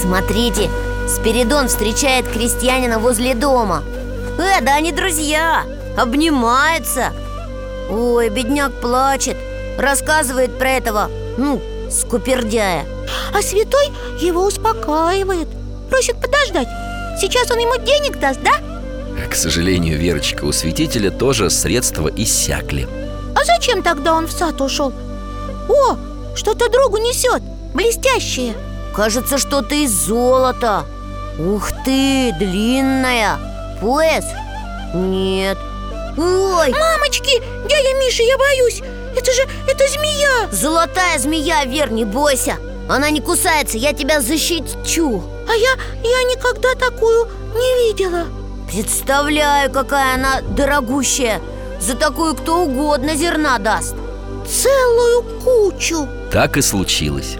[0.00, 0.70] Смотрите,
[1.08, 3.82] Спиридон встречает крестьянина возле дома.
[4.38, 5.64] Э, да они друзья,
[5.96, 7.12] обнимаются.
[7.90, 9.36] Ой, бедняк плачет
[9.78, 12.86] Рассказывает про этого, ну, скупердяя.
[13.34, 15.48] А святой его успокаивает
[15.90, 16.68] Просит подождать.
[17.20, 18.52] Сейчас он ему денег даст, да?
[19.28, 22.86] К сожалению, Верочка, у святителя тоже средства иссякли.
[23.34, 24.92] А зачем тогда он в сад ушел?
[25.68, 25.96] О,
[26.36, 27.42] что-то другу несет
[27.74, 28.54] Блестящее
[28.94, 30.84] Кажется, что-то из золота.
[31.38, 33.38] Ух ты, длинная.
[33.80, 34.24] Пояс?
[34.94, 35.56] Нет.
[36.16, 38.82] Ой, Мамочки, дядя Миша, я боюсь.
[39.16, 40.48] Это же, это змея.
[40.50, 42.56] Золотая змея, Вер, не бойся.
[42.88, 45.70] Она не кусается, я тебя защищу А я,
[46.02, 48.24] я никогда такую не видела.
[48.66, 51.40] Представляю, какая она дорогущая.
[51.80, 53.94] За такую кто угодно зерна даст.
[54.48, 56.08] Целую кучу.
[56.32, 57.36] Так и случилось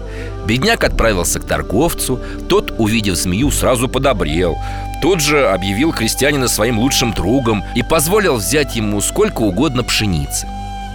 [0.49, 4.57] Бедняк отправился к торговцу Тот, увидев змею, сразу подобрел.
[4.99, 10.47] Тот же объявил крестьянина своим лучшим другом И позволил взять ему сколько угодно пшеницы.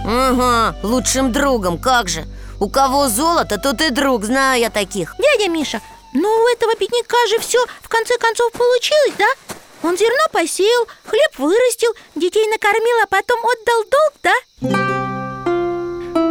[0.05, 2.25] Ага, лучшим другом, как же.
[2.59, 5.15] У кого золото, тот и друг, знаю я таких.
[5.19, 5.79] Дядя Миша,
[6.13, 9.27] ну у этого бедняка же все в конце концов получилось, да?
[9.87, 14.33] Он зерно посеял, хлеб вырастил, детей накормил, а потом отдал долг, да?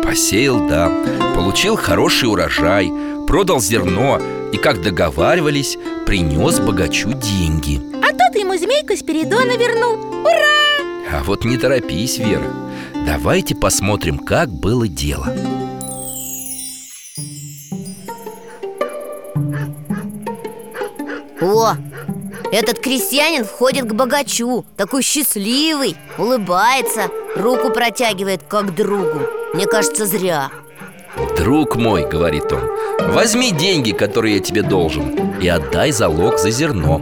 [0.03, 0.93] Посеял, да.
[1.35, 2.93] Получил хороший урожай
[3.27, 4.21] Продал зерно
[4.53, 7.81] И, как договаривались, принес богачу деньги.
[8.03, 9.95] А тот ему змейку Спиридона вернул.
[10.23, 10.65] Ура!
[11.13, 12.53] А вот не торопись, Вера.
[13.07, 15.35] Давайте посмотрим, как было дело.
[21.41, 21.75] О,
[22.53, 29.21] этот крестьянин входит к богачу Такой счастливый, улыбается Руку протягивает как другу.
[29.53, 30.51] Мне кажется, зря
[31.37, 37.01] Друг мой, говорит он Возьми деньги, которые я тебе должен И отдай залог за зерно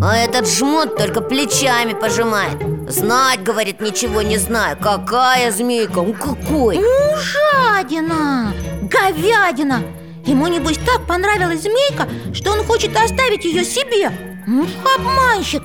[0.00, 2.56] А этот жмот только плечами пожимает.
[2.88, 4.76] Знать, говорит, ничего не знаю.
[4.80, 6.78] Какая змейка, ну какой?
[6.78, 9.82] Ну, жадина, говядина!
[10.24, 14.12] Ему, небось, так понравилась змейка, что он хочет оставить ее себе.
[14.46, 15.62] Ну, обманщик!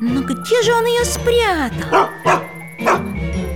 [0.00, 2.08] Но где же он ее спрятал?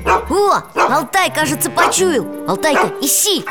[0.04, 2.26] О, Алтай, кажется, почуял.
[2.46, 3.44] Алтайка, ищи,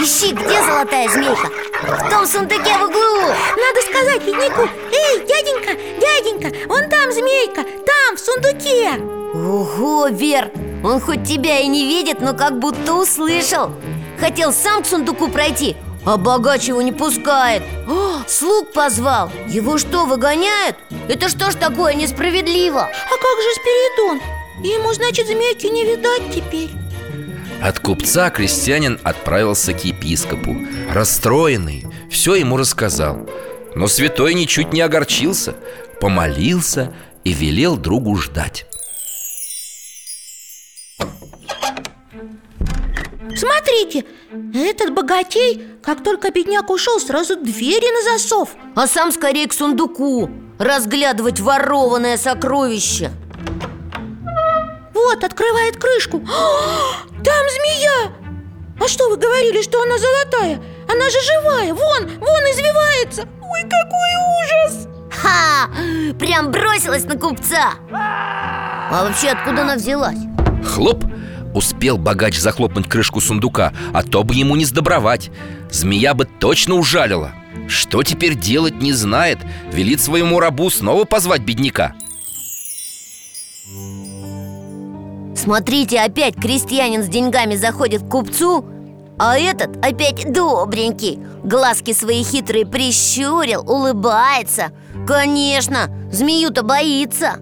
[0.00, 1.48] ищи, где золотая змейка?
[1.82, 3.28] В том сундуке в углу.
[3.56, 8.92] Надо сказать бедняку Эй, дяденька, дяденька, вон там змейка, там, в сундуке
[9.34, 10.50] Ого, Вер,
[10.82, 13.70] он хоть тебя и не видит, но как будто услышал.
[14.18, 17.62] Хотел сам к сундуку пройти, А богач его не пускает.
[17.86, 19.30] О, Слуг позвал.
[19.46, 20.76] Его что, выгоняют?
[21.08, 22.80] Это что ж такое несправедливо?
[22.80, 24.37] А как же Спиридон?
[24.62, 26.70] Ему, значит, змейки не видать теперь.
[27.62, 30.56] От купца крестьянин отправился к епископу.
[30.90, 33.28] Расстроенный, все ему рассказал.
[33.74, 35.54] Но святой ничуть не огорчился
[36.00, 36.94] Помолился
[37.24, 38.66] и велел другу ждать.
[43.36, 44.04] Смотрите,
[44.54, 48.50] этот богатей, как только бедняк ушел, сразу двери на засов.
[48.74, 53.12] А сам скорее к сундуку Разглядывать ворованное сокровище
[54.98, 56.18] Вот, открывает крышку
[57.24, 58.12] Там змея!
[58.80, 60.60] А что вы говорили, что она золотая?
[60.88, 64.88] Она же живая, вон, вон извивается Ой, какой ужас!
[65.10, 65.70] Ха!
[66.18, 70.18] Прям бросилась на купца А вообще откуда она взялась?
[70.64, 71.04] Хлоп!
[71.54, 75.30] Успел богач захлопнуть крышку сундука А то бы ему не сдобровать
[75.70, 77.32] Змея бы точно ужалила
[77.68, 79.38] Что теперь делать не знает
[79.72, 81.94] Велит своему рабу снова позвать бедняка
[85.38, 88.64] Смотрите, опять крестьянин с деньгами заходит к купцу
[89.20, 91.20] А этот опять добренький.
[91.44, 94.72] Глазки свои хитрые прищурил, улыбается.
[95.06, 97.36] Конечно, змею-то боится.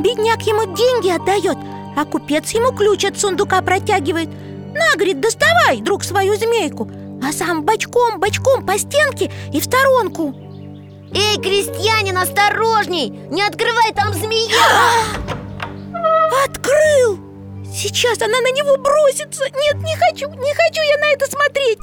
[0.00, 1.58] Бедняк ему деньги отдает,
[1.96, 4.30] а купец ему ключ от сундука протягивает.
[4.74, 6.90] На, говорит, доставай, друг, свою змейку.
[7.22, 10.34] А сам бочком-бочком по стенке и в сторонку.
[11.12, 13.10] Эй, крестьянин, осторожней!
[13.30, 14.56] Не открывай, там змея!
[16.44, 17.18] Открыл!
[17.72, 19.44] Сейчас она на него бросится!
[19.44, 21.78] Нет, не хочу, не хочу я на это смотреть!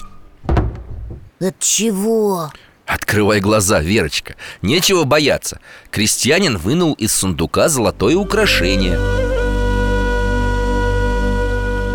[1.40, 2.52] От чего?
[2.86, 4.36] Открывай глаза, Верочка.
[4.62, 5.60] Нечего бояться.
[5.92, 8.98] Крестьянин вынул из сундука золотое украшение.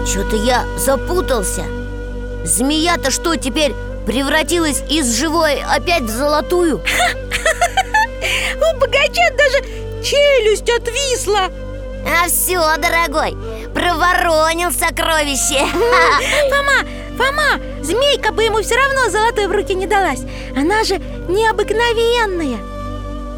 [0.06, 1.64] Что-то я запутался.
[2.44, 3.72] Змея-то что, теперь
[4.06, 6.78] превратилась из живой опять в золотую?
[8.56, 9.62] У богача даже
[10.02, 11.50] челюсть отвисла
[12.06, 13.36] А все, дорогой,
[13.74, 15.66] проворонил сокровище.
[16.50, 16.86] Фома,
[17.16, 20.20] Фома, змейка бы ему все равно золотой в руки не далась.
[20.56, 22.58] Она же необыкновенная.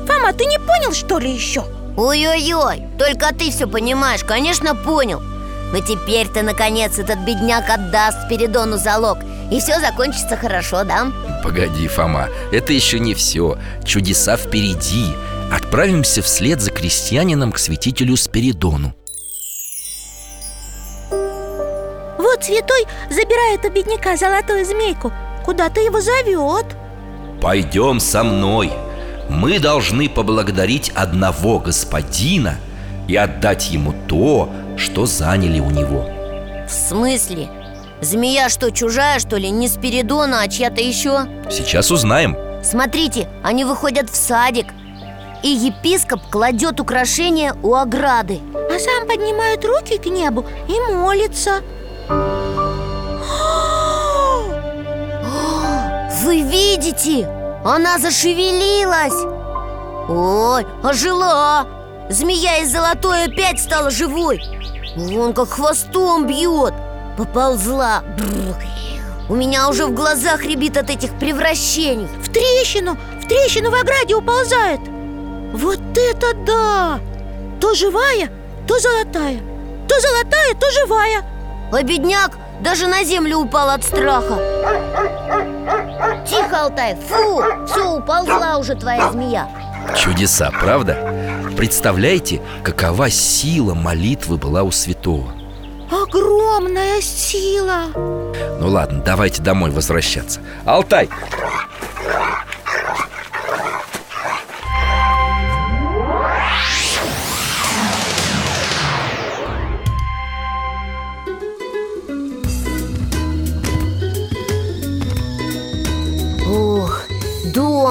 [0.06, 1.64] Фома, ты не понял, что ли, еще?
[1.96, 5.20] Ой-ой-ой, только ты все понимаешь, конечно, понял.
[5.72, 9.18] Но теперь-то, наконец, этот бедняк отдаст Спиридону залог
[9.50, 11.10] И все закончится хорошо, да?
[11.42, 15.14] Погоди, Фома, это еще не все Чудеса впереди
[15.52, 18.94] Отправимся вслед за крестьянином к святителю Спиридону.
[22.16, 25.12] Вот святой забирает у бедняка золотую змейку.
[25.44, 26.64] Куда-то его зовет?
[27.42, 28.72] Пойдем со мной.
[29.28, 32.56] Мы должны поблагодарить одного господина
[33.06, 36.08] И отдать ему то, что заняли у него.
[36.66, 37.48] В смысле?
[38.00, 39.50] Змея что, чужая, что ли?
[39.50, 41.26] Не Спиридона, а чья-то еще?
[41.50, 42.38] Сейчас узнаем.
[42.64, 44.66] Смотрите, они выходят в садик
[45.42, 48.40] И епископ кладет украшения у ограды.
[48.54, 51.62] А сам поднимает руки к небу и молится.
[56.22, 57.26] Вы видите?
[57.64, 59.12] Она зашевелилась.
[60.08, 61.66] Ой, ожила.
[62.08, 64.40] Змея из золотой опять стала живой.
[64.96, 66.74] Вон как хвостом бьет.
[67.18, 68.02] Поползла.
[68.16, 68.62] Бррр.
[69.28, 72.06] У меня уже в глазах рябит от этих превращений.
[72.06, 74.80] В трещину, в трещину в ограде уползает
[75.52, 77.00] Вот это да!
[77.60, 78.30] То живая,
[78.66, 79.40] то золотая.
[79.88, 81.24] То золотая, то живая.
[81.72, 84.38] А бедняк даже на землю упал от страха.
[86.26, 89.48] Тихо, Алтай, фу, все, уползла уже твоя змея.
[89.96, 90.96] Чудеса, правда?
[91.56, 95.32] Представляете, какова сила молитвы была у святого?
[95.90, 97.86] Огромная сила.
[97.94, 100.40] Ну ладно, давайте домой возвращаться.
[100.64, 101.10] Алтай,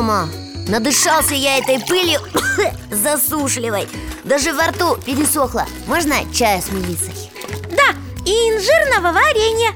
[0.01, 0.27] дома.
[0.67, 2.19] Надышался я этой пылью
[2.91, 3.87] засушливой.
[4.23, 5.65] Даже во рту пересохло.
[5.85, 7.13] Можно чая с мелиссой?
[7.71, 7.95] Да,
[8.25, 9.73] и инжирного варенья.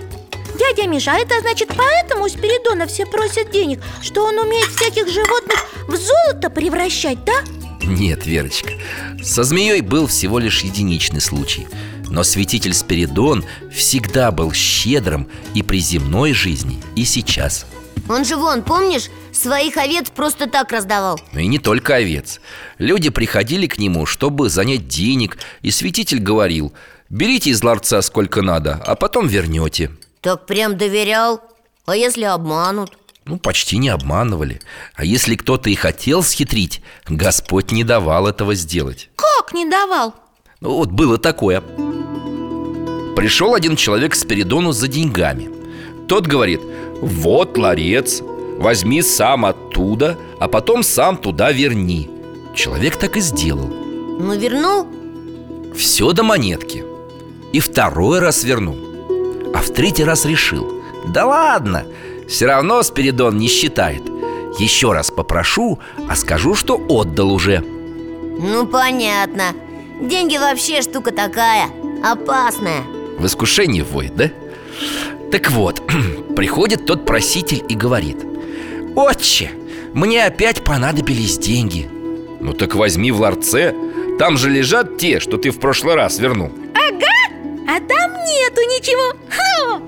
[0.58, 5.10] Дядя Миша, а это значит поэтому у Спиридона все просят денег Что он умеет всяких
[5.10, 7.34] животных в золото превращать, да?
[7.84, 8.72] Нет, Верочка
[9.22, 11.68] Со змеей был всего лишь единичный случай.
[12.10, 17.66] Но святитель Спиридон всегда был щедрым и при земной жизни, и сейчас
[18.08, 21.20] Он же вон, помнишь, своих овец просто так раздавал?
[21.34, 22.40] Но и не только овец.
[22.78, 26.74] Люди приходили к нему, чтобы занять денег И святитель говорил
[27.10, 29.92] Берите из ларца сколько надо, а потом вернете
[30.22, 31.42] Так прям доверял?
[31.86, 32.98] А если обманут?
[33.26, 34.62] Ну, почти не обманывали.
[34.94, 39.10] А если кто-то и хотел схитрить Господь не давал этого сделать.
[39.16, 40.14] Как не давал?
[40.62, 41.62] Ну, вот было такое.
[43.16, 45.50] Пришел один человек к Спиридону за деньгами
[46.08, 46.62] Тот говорит
[47.02, 48.22] Вот ларец,
[48.58, 52.10] возьми сам оттуда А потом сам туда верни
[52.56, 53.68] Человек так и сделал.
[53.68, 54.88] Ну, вернул?
[55.76, 56.86] Все до монетки.
[57.52, 58.78] И второй раз вернул.
[59.54, 60.82] А в третий раз решил.
[61.08, 61.86] Да ладно,
[62.30, 64.02] все равно Спиридон не считает.
[64.58, 65.80] Еще раз попрошу,
[66.10, 69.54] а скажу, что отдал уже Ну, понятно.
[70.02, 71.68] Деньги вообще штука такая
[72.04, 72.84] Опасная.
[73.18, 74.32] В искушении вводит, да?
[75.36, 75.82] Так вот,
[76.38, 78.26] приходит тот проситель и говорит
[78.96, 79.52] Отче,
[79.94, 81.90] мне опять понадобились деньги
[82.40, 83.76] Ну так возьми в ларце
[84.18, 89.14] Там же лежат те, что ты в прошлый раз вернул А там нету ничего.
[89.28, 89.82] Ха!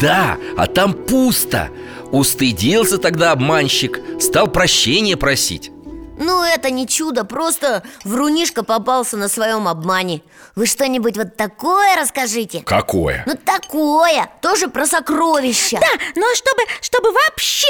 [0.00, 1.68] Да, а там пусто.
[2.10, 5.70] Устыдился тогда обманщик Стал прощения просить
[6.18, 10.22] Ну, это не чудо, просто врунишка попался на своем обмане
[10.54, 12.60] Вы что-нибудь вот такое расскажите?
[12.60, 13.24] Какое?
[13.26, 17.68] Ну, такое, тоже про сокровища Да, но чтобы, чтобы вообще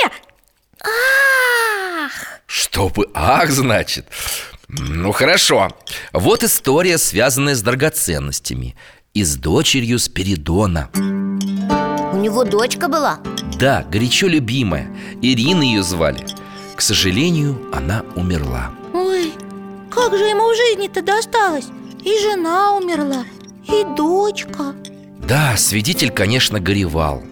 [0.80, 2.12] Ах!
[2.46, 4.06] Чтобы ах, значит
[4.68, 5.70] Ну хорошо
[6.12, 8.76] Вот история, связанная с драгоценностями
[9.14, 10.90] И с дочерью Спиридона
[12.12, 13.20] У него дочка была?
[13.58, 16.24] Да, горячо любимая Ирина ее звали
[16.74, 18.70] К сожалению, она умерла.
[18.92, 19.32] Ой,
[19.90, 21.66] как же ему в жизни-то досталось?
[22.02, 23.24] И жена умерла,
[23.66, 24.74] и дочка.
[25.26, 27.22] Да, свидетель, конечно, горевал.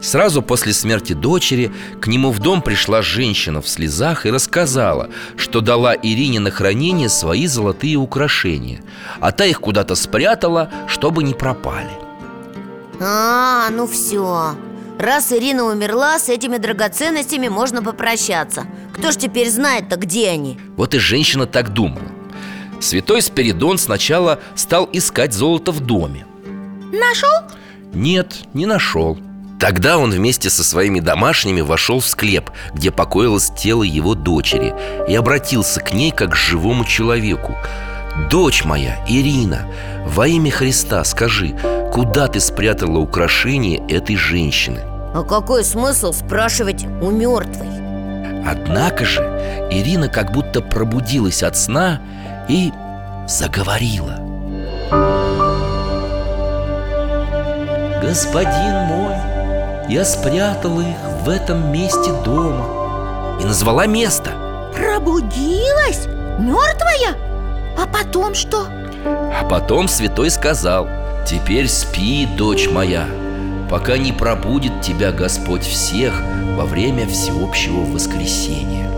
[0.00, 5.60] Сразу после смерти дочери к нему в дом пришла женщина в слезах и рассказала, что
[5.60, 8.82] дала Ирине на хранение свои золотые украшения,
[9.20, 11.92] а та их куда-то спрятала, чтобы не пропали.
[13.00, 14.56] А, ну все
[14.98, 20.58] Раз Ирина умерла, с этими драгоценностями можно попрощаться Кто ж теперь знает-то, где они?
[20.76, 22.02] Вот и женщина так думала.
[22.80, 26.26] Святой Спиридон сначала стал искать золото в доме.
[26.92, 27.48] Нашел?
[27.92, 29.18] Нет, не нашел.
[29.60, 34.74] Тогда он вместе со своими домашними вошел в склеп, где покоилось тело его дочери,
[35.08, 37.56] и обратился к ней как к живому человеку.
[38.30, 39.66] «Дочь моя, Ирина,
[40.06, 41.54] во имя Христа скажи,
[41.92, 44.80] куда ты спрятала украшение этой женщины?»
[45.14, 47.68] А какой смысл спрашивать у мертвой?
[48.46, 49.20] Однако же
[49.70, 52.00] Ирина как будто пробудилась от сна
[52.48, 52.72] и
[53.28, 54.16] заговорила
[58.02, 59.14] Господин мой,
[59.88, 64.30] я спрятала их в этом месте дома И назвала место
[64.74, 66.06] Пробудилась?
[66.38, 67.21] Мертвая?
[67.76, 68.66] А потом что?
[69.04, 70.88] А потом святой сказал
[71.26, 73.06] Теперь спи, дочь моя
[73.70, 76.12] Пока не пробудит тебя Господь всех
[76.56, 78.90] Во время всеобщего воскресения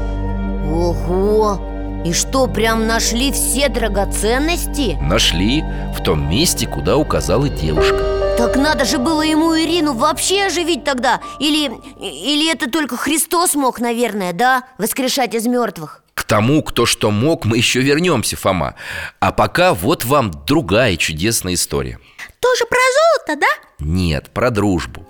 [0.71, 1.61] Ого!
[2.05, 4.99] И что, прям нашли все драгоценности?
[5.01, 5.65] Нашли
[5.97, 11.21] в том месте, куда указала девушка Так надо же было ему Ирину вообще оживить тогда
[11.39, 11.71] Или,
[12.01, 14.65] или это только Христос мог, наверное, да?
[14.77, 16.04] Воскрешать из мертвых
[16.35, 18.75] тому, кто что мог, мы еще вернемся, Фома
[19.21, 22.01] А пока вот вам другая чудесная история
[22.41, 23.69] Тоже про золото, да?
[23.79, 25.07] Нет, про дружбу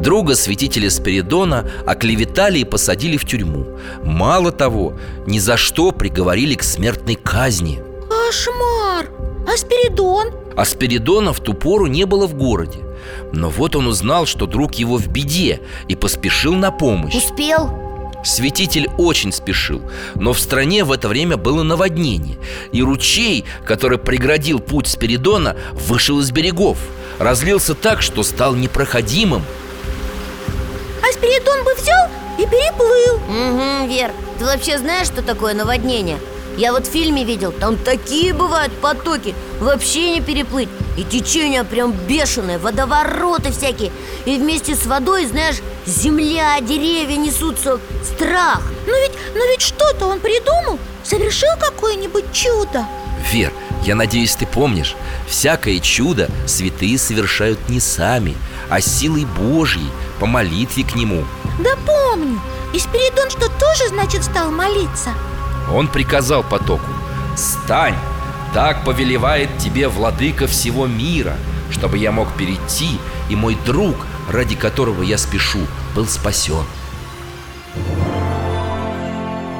[0.00, 6.62] Друга святителя Спиридона оклеветали и посадили в тюрьму Мало того, ни за что приговорили к
[6.62, 9.10] смертной казни Кошмар!
[9.46, 10.41] А Спиридон?
[10.56, 12.78] А Спиридона в ту пору не было в городе.
[13.32, 17.14] Но вот он узнал, что друг его в беде И поспешил на помощь.
[17.14, 17.78] Успел?
[18.24, 19.82] Святитель очень спешил,
[20.14, 22.38] но в стране в это время было наводнение
[22.70, 26.78] И ручей, который преградил путь Спиридона, вышел из берегов.
[27.18, 29.42] Разлился так, что стал непроходимым.
[31.02, 33.16] А Спиридон бы взял и переплыл.
[33.16, 36.18] Угу, Вер, ты вообще знаешь, что такое наводнение?
[36.56, 39.34] Я вот в фильме видел, там такие бывают потоки.
[39.60, 40.68] Вообще не переплыть.
[40.96, 43.90] И течение прям бешеное, водовороты всякие.
[44.26, 47.80] И вместе с водой, знаешь, земля, деревья несутся.
[48.04, 48.62] Страх.
[48.86, 52.86] Но ведь, но ведь что-то он придумал Совершил какое-нибудь чудо.
[53.32, 53.52] Вер,
[53.84, 54.94] я надеюсь, ты помнишь.
[55.28, 58.36] Всякое чудо святые совершают не сами
[58.68, 59.88] А силой Божьей,
[60.20, 61.24] по молитве к Нему.
[61.58, 62.40] Да помню.
[62.72, 65.10] И Спиридон что, тоже, значит, стал молиться?
[65.70, 66.90] Он приказал потоку
[67.36, 67.96] «Стань!
[68.54, 71.34] Так повелевает тебе владыка всего мира
[71.70, 72.98] Чтобы я мог перейти,
[73.30, 73.96] и мой друг,
[74.30, 75.60] ради которого я спешу,
[75.94, 76.64] был спасен»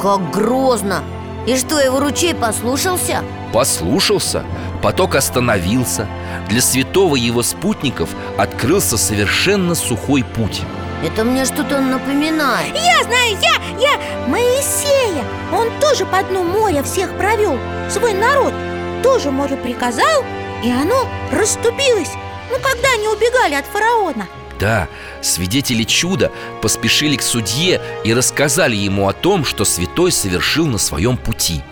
[0.00, 1.02] Как грозно
[1.46, 3.22] И что, его ручей послушался?
[3.52, 4.44] Послушался,
[4.82, 6.08] Поток остановился
[6.48, 10.62] Для святого его спутников открылся совершенно сухой путь
[11.02, 12.74] Это мне что-то напоминает.
[12.74, 15.24] Я знаю, я, я Моисея.
[15.52, 17.58] Он тоже по дну моря всех провел.
[17.90, 18.54] Свой народ
[19.02, 20.24] тоже море приказал
[20.62, 22.10] И оно расступилось.
[22.50, 24.28] Ну, когда они убегали от фараона?
[24.60, 24.86] Да,
[25.22, 26.30] свидетели чуда
[26.60, 31.62] поспешили к судье и рассказали ему о том, что святой совершил на своем пути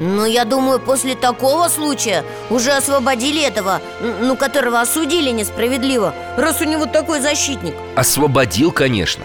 [0.00, 6.64] Ну, я думаю, после такого случая уже освободили этого, ну, которого осудили несправедливо Раз у
[6.64, 7.74] него такой защитник.
[7.96, 9.24] Освободил, конечно.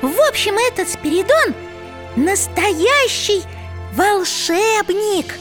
[0.00, 1.54] В общем, этот Спиридон
[2.16, 3.42] настоящий
[3.94, 5.34] волшебник.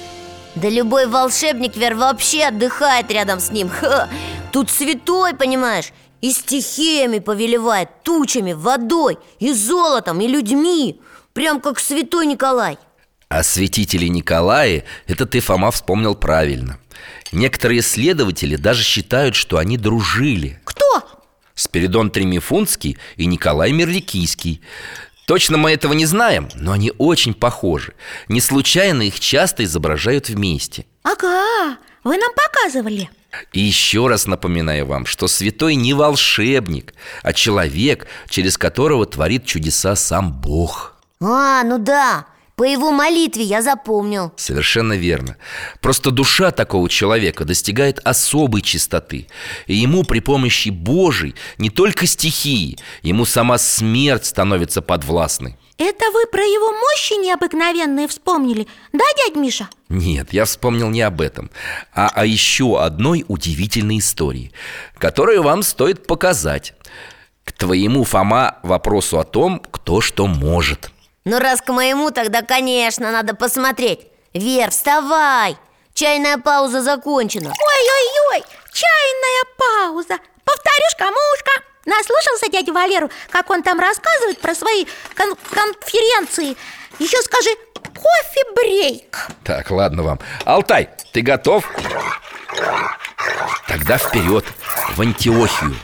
[0.55, 3.69] Да любой волшебник, Вер, вообще отдыхает рядом с ним.
[3.69, 4.09] Ха!
[4.51, 11.01] Тут святой, понимаешь, и стихиями повелевает Тучами, водой, и золотом, и людьми.
[11.33, 12.77] Прям как святой Николай
[13.35, 16.79] О святителе Николае это ты, Фома, вспомнил правильно.
[17.33, 20.61] Некоторые исследователи даже считают, что они дружили.
[20.63, 21.03] Кто?
[21.53, 24.61] Спиридон Тремифунский и Николай Мерликийский.
[25.27, 27.93] Точно мы этого не знаем, но они очень похожи.
[28.29, 30.85] Не случайно их часто изображают вместе.
[31.03, 33.09] Ага, вы нам показывали.
[33.51, 39.97] И еще раз напоминаю вам, что святой не волшебник, а человек, через которого творит чудеса
[39.97, 40.95] сам Бог.
[41.19, 44.31] А, ну да, по его молитве я запомнил.
[44.37, 45.35] Совершенно верно.
[45.81, 49.27] Просто душа такого человека достигает особой чистоты.
[49.67, 55.57] И ему при помощи Божьей не только стихии Ему сама смерть становится подвластной.
[55.77, 58.67] Это вы про его мощи необыкновенные вспомнили?
[58.93, 59.67] Да, дядь Миша?
[59.89, 61.51] Нет, я вспомнил не об этом
[61.93, 64.53] А о еще одной удивительной истории
[64.97, 66.73] Которую вам стоит показать.
[67.43, 70.91] К твоему, Фома, вопросу о том, кто что может
[71.25, 74.07] Ну раз к моему, тогда, конечно, надо посмотреть.
[74.33, 75.57] Вер, вставай!
[75.95, 77.49] Чайная пауза закончена.
[77.49, 80.17] Ой-ой-ой, чайная пауза!
[80.43, 81.51] Повторюшка, мушка
[81.85, 86.57] Наслушался дядю Валеру, как он там рассказывает про свои кон- конференции?
[86.99, 87.49] Еще скажи
[87.95, 89.27] кофе-брейк.
[89.43, 90.19] Так, ладно вам.
[90.45, 91.63] Алтай, ты готов?
[93.67, 94.45] Тогда вперед,
[94.95, 95.75] в Антиохию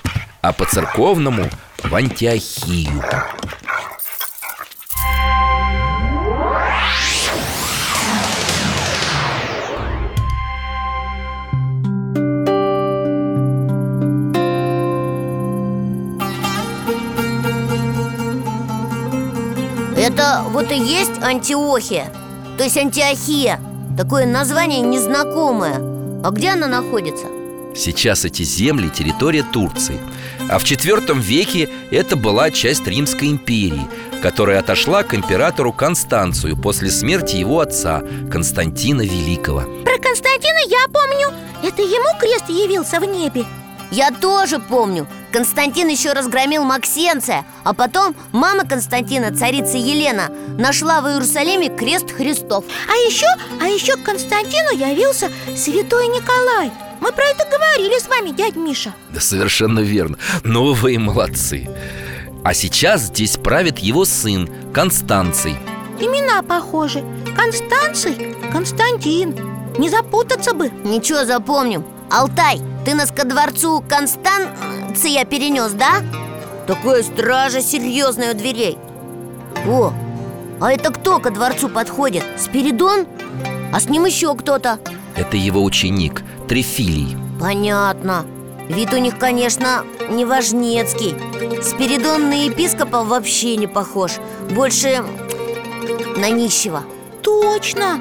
[0.42, 1.50] А по-церковному
[1.84, 3.04] в Антиохию
[20.14, 22.12] Это вот и есть Антиохия.
[22.58, 23.62] То есть Антиохия.
[23.98, 25.76] Такое название незнакомое.
[26.22, 27.28] А где она находится?
[27.74, 29.98] Сейчас эти земли– территория Турции.
[30.50, 33.88] А в IV веке это была часть Римской империи
[34.22, 39.62] Которая отошла к императору Констанцию После смерти его отца Константина Великого.
[39.62, 41.34] Про Константина я помню.
[41.64, 43.46] Это ему крест явился в небе?
[43.92, 51.08] Я тоже помню Константин еще разгромил Максенция А потом мама Константина, царица Елена Нашла в
[51.08, 52.66] Иерусалиме крест Христов.
[52.88, 53.26] А еще,
[53.60, 56.72] а еще к Константину явился святой Николай.
[57.00, 58.94] Мы про это говорили с вами, дядь Миша.
[59.10, 60.18] Да совершенно верно.
[60.44, 61.68] Ну вы и молодцы.
[62.44, 65.56] А сейчас здесь правит его сын Констанций.
[66.00, 67.04] Имена похожи.
[67.36, 69.36] Констанций, Константин.
[69.78, 70.70] Не запутаться бы.
[70.84, 71.86] Ничего, запомним.
[72.10, 73.84] Алтай, ты нас ко дворцу
[74.92, 76.02] Констанция перенес, да?
[76.68, 78.78] Такая стража серьезная у дверей.
[79.66, 79.94] О,
[80.60, 82.24] а это кто ко дворцу подходит?
[82.38, 83.08] Спиридон?
[83.72, 84.80] А с ним еще кто-то?
[85.16, 87.16] Это его ученик Трефилий.
[87.40, 88.26] Понятно.
[88.68, 91.16] Вид у них, конечно, не важнецкий.
[91.64, 94.18] Спиридон на епископа вообще не похож.
[94.50, 95.06] Больше
[96.18, 96.84] на нищего.
[97.22, 97.98] Точно.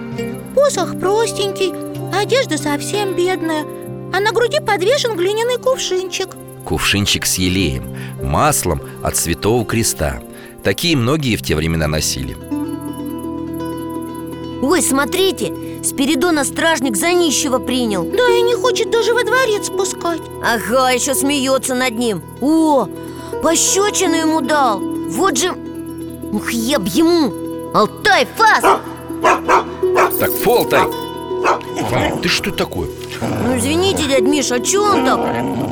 [0.57, 1.73] Посох простенький,
[2.13, 3.65] одежда совсем бедная
[4.13, 6.31] А на груди подвешен глиняный кувшинчик
[6.71, 7.83] Кувшинчик с елеем
[8.23, 10.23] Маслом от Святого Креста.
[10.63, 12.37] Такие многие в те времена носили.
[14.63, 15.53] Ой, смотрите,
[15.83, 18.05] Спиридона стражник за нищего принял.
[18.05, 22.23] Да и не хочет даже во дворец спускать Ага, еще смеется над ним.
[22.41, 22.87] О,
[23.43, 24.79] пощечину ему дал.
[24.79, 25.51] Вот же...
[25.51, 27.33] Ух, я б ему
[27.75, 28.63] Алтай, фас!
[30.21, 30.83] Так, Фолтай!
[31.89, 32.87] Фома, ты что такое?
[33.21, 35.19] Ну, извините, дядь Миша, а че он так?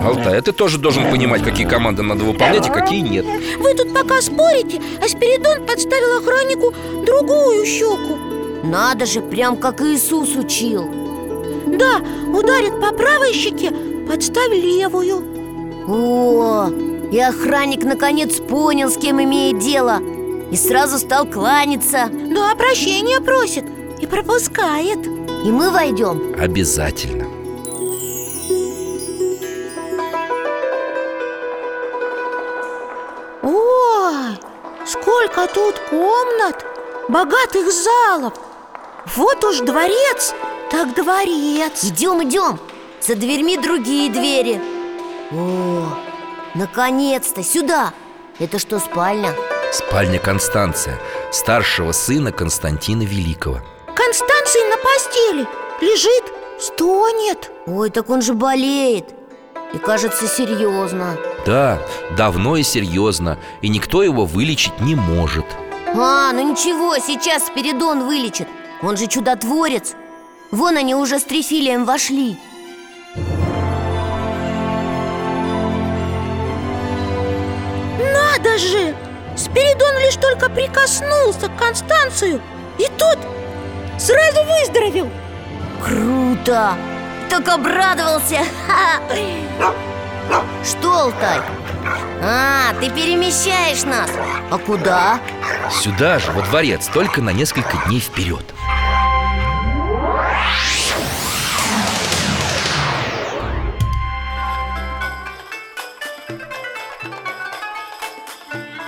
[0.04, 3.24] Алтай, а ты тоже должен понимать, какие команды надо выполнять, а какие нет.
[3.58, 6.72] Вы тут пока спорите, а Спиридон подставил охраннику
[7.04, 8.18] другую щеку
[8.64, 10.84] Надо же, прям как Иисус учил.
[11.66, 12.00] Да,
[12.32, 13.72] ударит по правой щеке,
[14.08, 15.22] подставь левую.
[15.86, 16.68] О,
[17.10, 20.02] и охранник наконец понял, с кем имеет дело
[20.50, 22.10] И сразу стал кланяться.
[22.34, 23.64] Да, прощения просит
[24.00, 25.17] и пропускает
[25.48, 26.34] и мы войдем?
[26.38, 27.26] Обязательно.
[33.42, 34.38] Ой,
[34.84, 36.66] сколько тут комнат,
[37.08, 38.34] богатых залов.
[39.16, 40.34] Вот уж дворец,
[40.70, 41.82] так дворец.
[41.82, 42.60] Идем, идем,
[43.00, 44.60] за дверьми другие двери.
[45.32, 45.94] О,
[46.54, 47.94] наконец-то, сюда.
[48.38, 49.32] Это что, спальня?
[49.72, 51.00] Спальня Констанция,
[51.32, 53.62] старшего сына Константина Великого–
[54.48, 55.46] Констанций на постели.
[55.80, 56.24] Лежит,
[56.58, 59.04] стонет Ой, так он же болеет.
[59.74, 61.16] И кажется, серьезно.
[61.44, 61.78] Да,
[62.16, 63.38] давно и серьезно.
[63.60, 65.44] И никто его вылечить не может.
[65.94, 68.48] А, ну ничего, сейчас Спиридон вылечит.
[68.82, 69.94] Он же чудотворец.
[70.50, 72.38] Вон они уже с Трифилием вошли.
[77.98, 78.96] Надо же!
[79.36, 82.40] Спиридон лишь только прикоснулся к Констанцию
[82.78, 83.18] И тот
[83.98, 85.10] сразу выздоровел
[85.84, 86.74] Круто!
[87.28, 88.40] Так обрадовался!
[90.64, 91.40] Что, Алтай?
[92.22, 94.10] А, ты перемещаешь нас
[94.50, 95.20] А куда?
[95.70, 98.42] Сюда же, во дворец, только на несколько дней вперед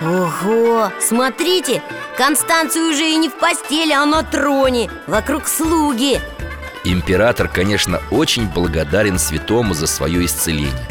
[0.03, 1.83] Ого, смотрите,
[2.17, 6.21] Констанция уже и не в постели, а на троне Вокруг слуги.
[6.85, 10.87] Император, конечно, очень благодарен святому за свое исцеление.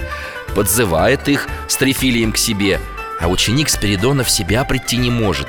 [0.55, 2.79] Подзывает их с Трифилием к себе
[3.19, 5.47] А ученик Спиридона в себя прийти не может.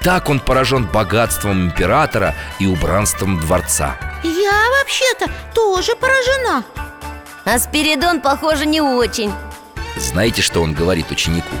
[0.00, 3.96] Так он поражен богатством императора и убранством дворца.
[4.24, 6.64] Я вообще-то тоже поражена.
[7.44, 9.32] А Спиридон, похоже, не очень.
[9.96, 11.54] Знаете, что он говорит ученику?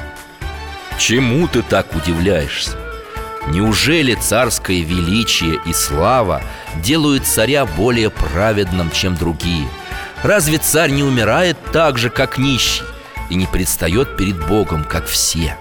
[0.98, 2.81] Чему ты так удивляешься?
[3.48, 6.42] Неужели царское величие и слава
[6.76, 9.68] делают царя более праведным, чем другие?
[10.22, 12.84] Разве царь не умирает так же, как нищий
[13.30, 15.56] И не предстает перед Богом, как все?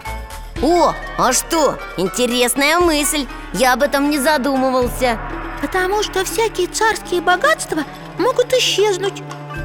[0.61, 1.79] О, а что?
[1.97, 5.17] Интересная мысль Я об этом не задумывался
[5.59, 7.83] Потому что всякие царские богатства
[8.19, 9.23] могут исчезнуть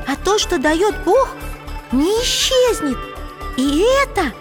[0.09, 1.29] А то, что дает Бог,
[1.93, 2.97] не исчезнет
[3.59, 4.33] И это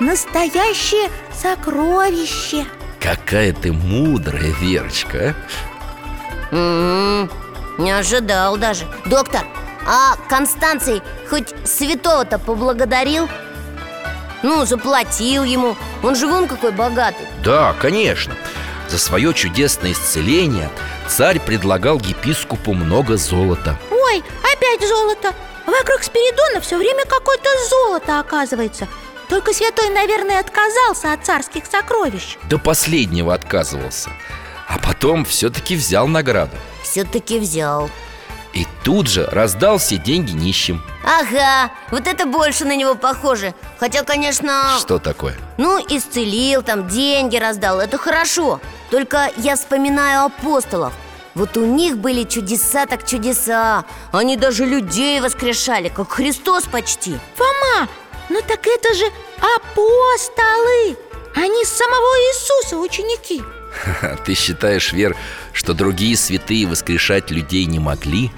[0.00, 2.66] настоящее сокровище
[3.00, 5.34] Какая ты мудрая, Верочка,
[6.50, 6.54] а?
[6.54, 7.30] М-м,
[7.78, 8.84] Не ожидал даже.
[9.06, 9.42] Доктор,
[9.86, 13.28] а Констанций хоть святого-то поблагодарил?
[14.42, 15.76] Ну, заплатил ему.
[16.02, 17.26] Он же вон какой богатый.
[17.44, 18.34] Да, конечно.
[18.88, 20.68] За свое чудесное исцеление
[21.08, 23.78] царь предлагал епископу много золота.
[23.90, 25.32] Ой, опять золото.
[25.66, 28.88] Вокруг Спиридона все время какое-то золото оказывается
[29.30, 32.36] Только святой, наверное, отказался от царских сокровищ.
[32.48, 34.10] До последнего отказывался.
[34.66, 36.56] А потом все-таки взял награду.
[36.82, 37.88] Все-таки взял.
[38.52, 40.82] И тут же раздал все деньги нищим.
[41.04, 43.54] Ага, вот это больше на него похоже.
[43.78, 44.76] Хотя, конечно...
[44.80, 45.36] Что такое?
[45.56, 48.60] Ну, исцелил, там деньги раздал, это хорошо.
[48.90, 50.92] Только я вспоминаю апостолов.
[51.36, 53.84] Вот у них были чудеса так чудеса.
[54.10, 57.16] Они даже людей воскрешали, как Христос почти.
[57.36, 57.88] Фома,
[58.30, 59.04] ну так это же
[59.36, 60.96] апостолы!
[61.34, 63.42] Они самого Иисуса ученики!
[64.24, 65.16] Ты считаешь, Вер,
[65.52, 68.30] что другие святые воскрешать людей не могли?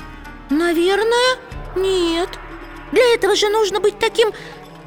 [0.51, 1.38] Наверное,
[1.76, 2.28] нет.
[2.90, 4.32] Для этого же нужно быть таким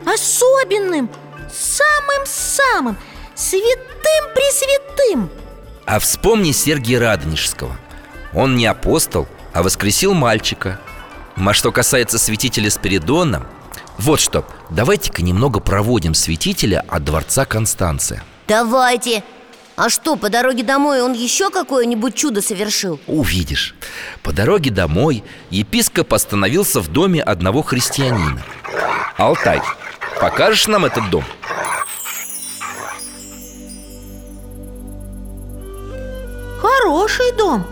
[0.06, 1.10] особенным
[1.52, 2.98] Самым-самым
[3.36, 5.30] Святым-пресвятым.
[5.86, 7.78] А вспомни Сергия Радонежского.
[8.34, 10.80] Он не апостол, а воскресил мальчика.
[11.36, 13.46] А что касается святителя Спиридона
[13.98, 18.24] Вот что, давайте-ка немного проводим святителя от дворца Констанция.
[18.48, 19.24] Давайте.
[19.76, 23.00] А что, по дороге домой он еще какое-нибудь чудо совершил?
[23.08, 23.76] Увидишь.
[24.24, 28.42] По дороге домой епископ остановился в доме одного христианина.
[29.18, 29.62] Алтай,
[30.22, 31.26] покажешь нам этот дом?
[36.62, 37.66] Хороший дом.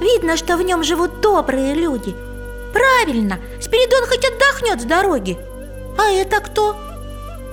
[0.00, 2.14] Видно, что в нем живут добрые люди.
[2.74, 5.38] Правильно, Спиридон хоть отдохнет с дороги
[5.98, 6.76] А это кто?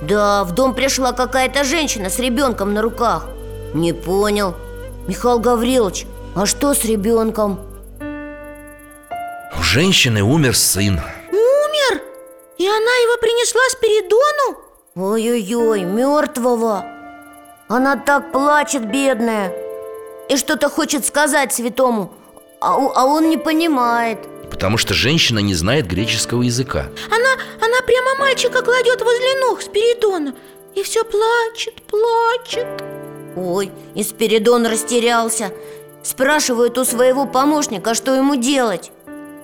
[0.02, 3.26] Да, в дом пришла какая-то женщина с ребенком на руках
[3.72, 4.54] Не понял
[5.06, 7.60] Михаил Гаврилович, а что с ребенком?
[9.58, 12.02] У женщины умер сын Умер?
[12.58, 14.58] И она его принесла Спиридону?
[14.94, 16.84] Ой-ой-ой, мертвого
[17.68, 19.52] Она так плачет, бедная
[20.28, 22.12] И что-то хочет сказать святому
[22.64, 24.18] а, а он не понимает
[24.54, 26.86] Потому что женщина не знает греческого языка.
[27.10, 30.32] Она, она прямо мальчика кладет возле ног Спиридона
[30.76, 32.66] И все плачет, плачет.
[33.36, 35.52] Ой, и Спиридон растерялся.
[36.04, 38.92] Спрашивает у своего помощника, что ему делать.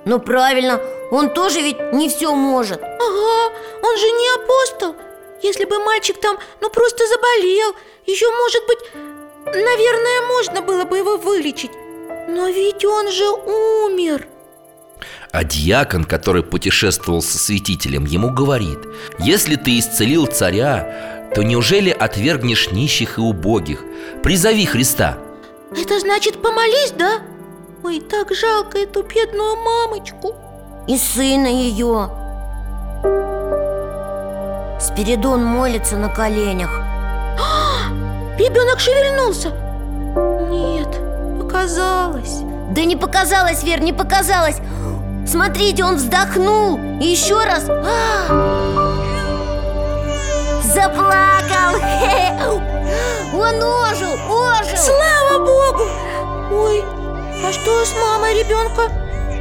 [0.04, 0.80] Ну правильно,
[1.10, 2.80] он тоже ведь не все может.
[2.80, 3.52] Ага,
[3.82, 4.94] он же не апостол.
[5.42, 7.74] Если бы мальчик там, ну просто заболел
[8.06, 8.78] Еще, может быть,
[9.44, 11.72] наверное, можно было бы его вылечить.
[12.28, 14.28] Но ведь он же умер
[15.32, 18.78] А дьякон, который путешествовал со святителем, ему говорит
[19.20, 23.84] Если ты исцелил царя, то неужели отвергнешь нищих и убогих?
[24.24, 25.18] Призови Христа
[25.70, 27.20] Это значит помолись, да?
[27.84, 30.34] Ой, так жалко эту бедную мамочку
[30.88, 32.10] И сына ее.
[34.80, 36.70] Спиридон молится на коленях.
[38.36, 39.50] Ребенок шевельнулся.
[40.50, 40.88] Нет,
[41.40, 42.40] показалось.
[42.72, 44.56] Да не показалось, Вер, не показалось
[45.26, 48.26] Смотрите, он вздохнул И еще раз А!
[50.62, 51.80] Заплакал
[53.32, 55.84] Он ожил, ожил Слава Богу!
[56.52, 56.84] Ой,
[57.44, 58.90] а что с мамой ребенка?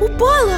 [0.01, 0.57] Упала?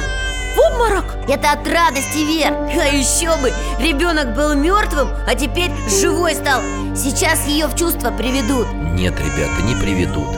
[0.54, 1.04] В обморок?
[1.28, 6.60] Это от радости, Вер А еще бы, ребенок был мертвым, а теперь живой стал
[6.94, 10.28] Сейчас ее в чувство приведут Нет, ребята, не приведут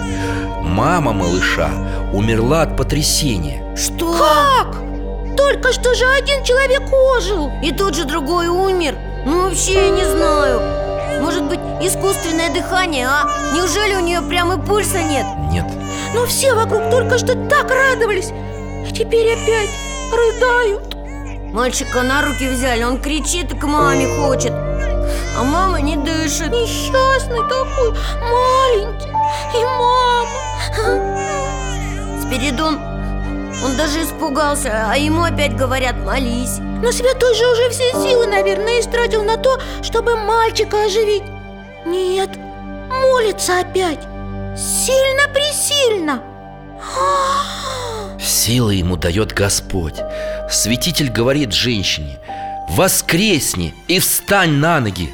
[0.62, 1.70] Мама малыша
[2.12, 4.12] умерла от потрясения Что?
[4.16, 4.76] Как?
[5.36, 8.96] Только что же один человек ожил И тут же другой умер
[9.26, 10.60] Ну вообще я не знаю
[11.22, 13.28] Может быть искусственное дыхание, а?
[13.54, 15.26] Неужели у нее прямо и пульса нет?
[15.50, 15.66] Нет,
[16.14, 19.70] Но все вокруг только что так радовались А теперь опять
[20.16, 20.94] рыдают.
[21.52, 24.52] Мальчика на руки взяли, он кричит и к маме хочет.
[24.52, 26.50] А мама не дышит.
[26.50, 29.10] Несчастный такой, маленький.
[29.54, 30.44] И мама
[32.22, 32.76] Спиридон,
[33.64, 36.58] он даже испугался, а ему опять говорят молись.
[36.82, 41.22] Но святой же уже все силы, наверное, истратил на то, чтобы мальчика оживить.
[41.86, 42.30] Нет,
[42.90, 44.00] молится опять.
[44.56, 46.22] Сильно-пресильно.
[46.98, 47.63] А,
[48.24, 49.96] силы ему дает Господь.
[50.50, 52.18] Святитель говорит женщине
[52.70, 55.12] Воскресни и встань на ноги!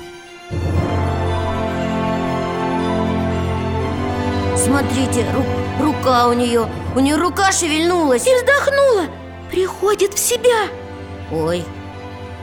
[4.57, 8.27] Смотрите, ру- рука у нее, у нее рука шевельнулась.
[8.27, 9.07] И вздохнула.
[9.51, 10.69] Приходит в себя.
[11.33, 11.65] Ой,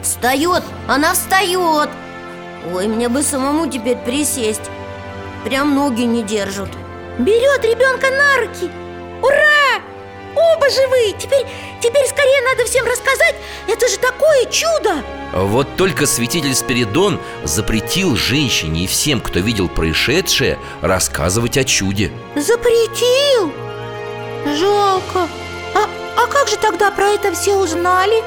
[0.02, 1.90] встает, она встает
[2.74, 4.70] Ой, мне бы самому теперь присесть.
[5.46, 6.70] Прям ноги не держат.
[7.18, 8.70] Берет ребенка на руки.
[9.22, 9.57] Ура!
[10.38, 11.14] Оба живые!
[11.14, 11.46] Теперь,
[11.82, 13.36] теперь скорее надо всем рассказать!
[13.68, 15.04] Это же такое чудо!
[15.34, 22.12] Вот только святитель Спиридон запретил женщине и всем, кто видел происшедшее, рассказывать о чуде.
[22.36, 23.52] Запретил?
[24.60, 25.28] Жалко!
[25.74, 28.24] А, а как же тогда про это все узнали?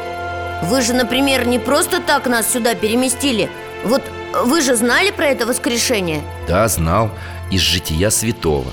[0.64, 3.48] Вы же, например, не просто так нас сюда переместили.
[3.84, 4.02] Вот
[4.44, 6.22] вы же знали про это воскрешение?
[6.48, 7.10] Да, знал,
[7.50, 8.72] из жития святого.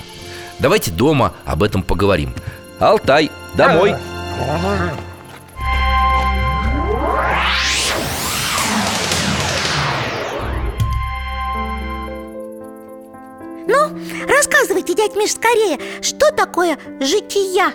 [0.58, 2.34] Давайте дома об этом поговорим
[2.80, 3.94] Алтай, домой
[13.66, 13.98] Ну,
[14.28, 17.72] рассказывайте, дядь Миш, скорее Что такое жития?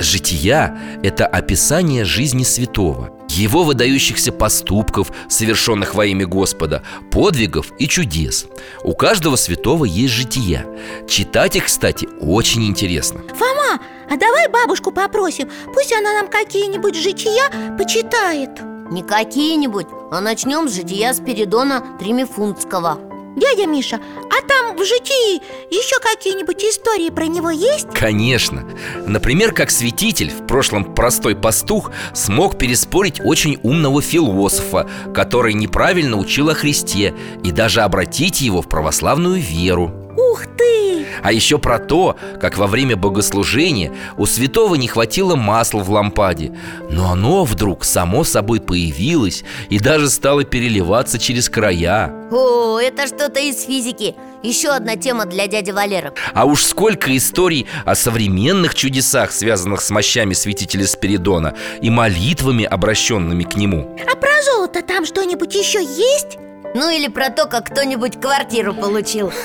[0.00, 8.46] Жития– это описание жизни святого Его выдающихся поступков, совершенных во имя Господа Подвигов и чудес.
[8.84, 10.64] У каждого святого есть жития
[11.08, 13.22] Читать их, кстати, очень интересно.
[13.36, 18.50] Фома, а давай бабушку попросим Пусть она нам какие-нибудь жития почитает.
[18.90, 25.96] Не какие-нибудь, а начнем с жития Спиридона Тримифунтского Дядя Миша, а там в житии еще
[26.00, 27.88] какие-нибудь истории про него есть?
[27.92, 28.64] Конечно
[29.06, 36.48] Например, как святитель, в прошлом простой пастух Смог переспорить очень умного философа Который неправильно учил
[36.50, 40.03] о Христе И даже обратить его в православную веру
[40.34, 41.06] Ух ты!
[41.22, 46.52] А еще про то, как во время богослужения у святого не хватило масла в лампаде.
[46.90, 52.12] Но оно вдруг само собой появилось и даже стало переливаться через края.
[52.32, 54.16] О, это что-то из физики.
[54.42, 56.12] Еще одна тема для дяди Валеры.
[56.34, 63.44] А уж сколько историй о современных чудесах, связанных с мощами святителя Спиридона И молитвами, обращенными
[63.44, 63.96] к нему.
[64.10, 66.38] А про золото там что-нибудь еще есть?
[66.72, 69.32] Ну или про то, как кто-нибудь квартиру получил.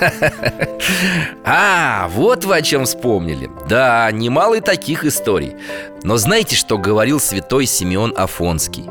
[1.43, 3.49] А, вот вы о чем вспомнили.
[3.67, 5.55] Да, немало и таких историй.
[6.03, 8.89] Но знаете, что говорил святой Симеон Афонский?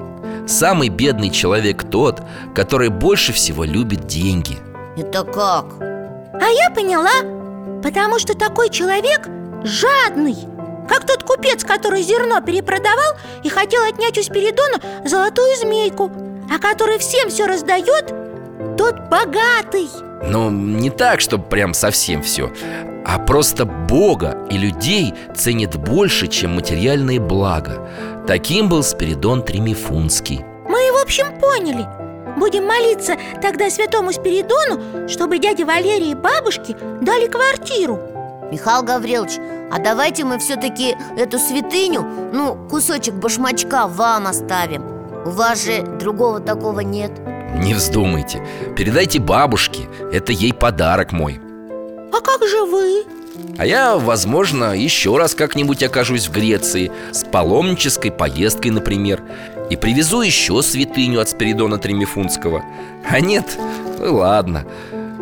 [0.49, 2.22] Самый бедный человек тот,
[2.55, 4.59] который больше всего любит деньги
[4.97, 5.66] Это как?
[5.81, 9.29] А я поняла Потому что такой человек
[9.62, 10.37] жадный
[10.89, 16.11] Как тот купец, который зерно перепродавал И хотел отнять у Спиридона золотую змейку
[16.51, 18.13] А который всем все раздает
[18.77, 19.89] Тот богатый.
[20.25, 22.53] Ну, не так, чтобы прям совсем все
[23.07, 27.89] А просто Бога и людей ценит больше, чем материальные блага.
[28.27, 30.45] Таким был Спиридон Тримифунский.
[30.67, 31.87] Мы, в общем, поняли.
[32.37, 37.99] Будем молиться тогда святому Спиридону, чтобы дяде Валерии и бабушке дали квартиру.
[38.51, 39.39] Михаил Гаврилович,
[39.71, 44.98] а давайте мы все-таки эту святыню, ну, кусочек башмачка вам оставим
[45.29, 47.11] У вас же другого такого нет.
[47.55, 48.43] Не вздумайте.
[48.79, 49.87] Передайте бабушке.
[50.11, 51.39] Это ей подарок мой.
[52.11, 53.05] А как же вы?
[53.59, 59.22] А я, возможно, еще раз как-нибудь окажусь в Греции С паломнической поездкой, например
[59.68, 62.64] И привезу еще святыню от Спиридона Тремифунского
[63.07, 63.59] А нет,
[63.99, 64.64] ну ладно.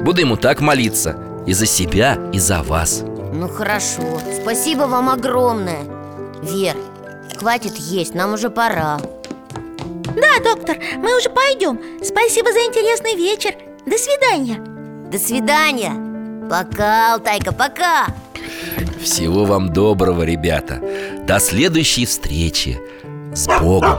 [0.00, 1.16] Буду ему так молиться.
[1.48, 3.02] И за себя, и за вас.
[3.32, 5.82] Ну хорошо, спасибо вам огромное.
[6.42, 6.76] Вер,
[7.36, 9.00] хватит есть, нам уже пора
[10.16, 11.78] Да, доктор, мы уже пойдем.
[12.02, 13.54] Спасибо за интересный вечер.
[13.84, 14.58] До свидания.
[15.10, 15.92] До свидания.
[16.48, 18.06] Пока, Алтайка, пока.
[19.02, 20.82] Всего вам доброго, ребята.
[21.26, 22.78] До следующей встречи.
[23.34, 23.98] С Богом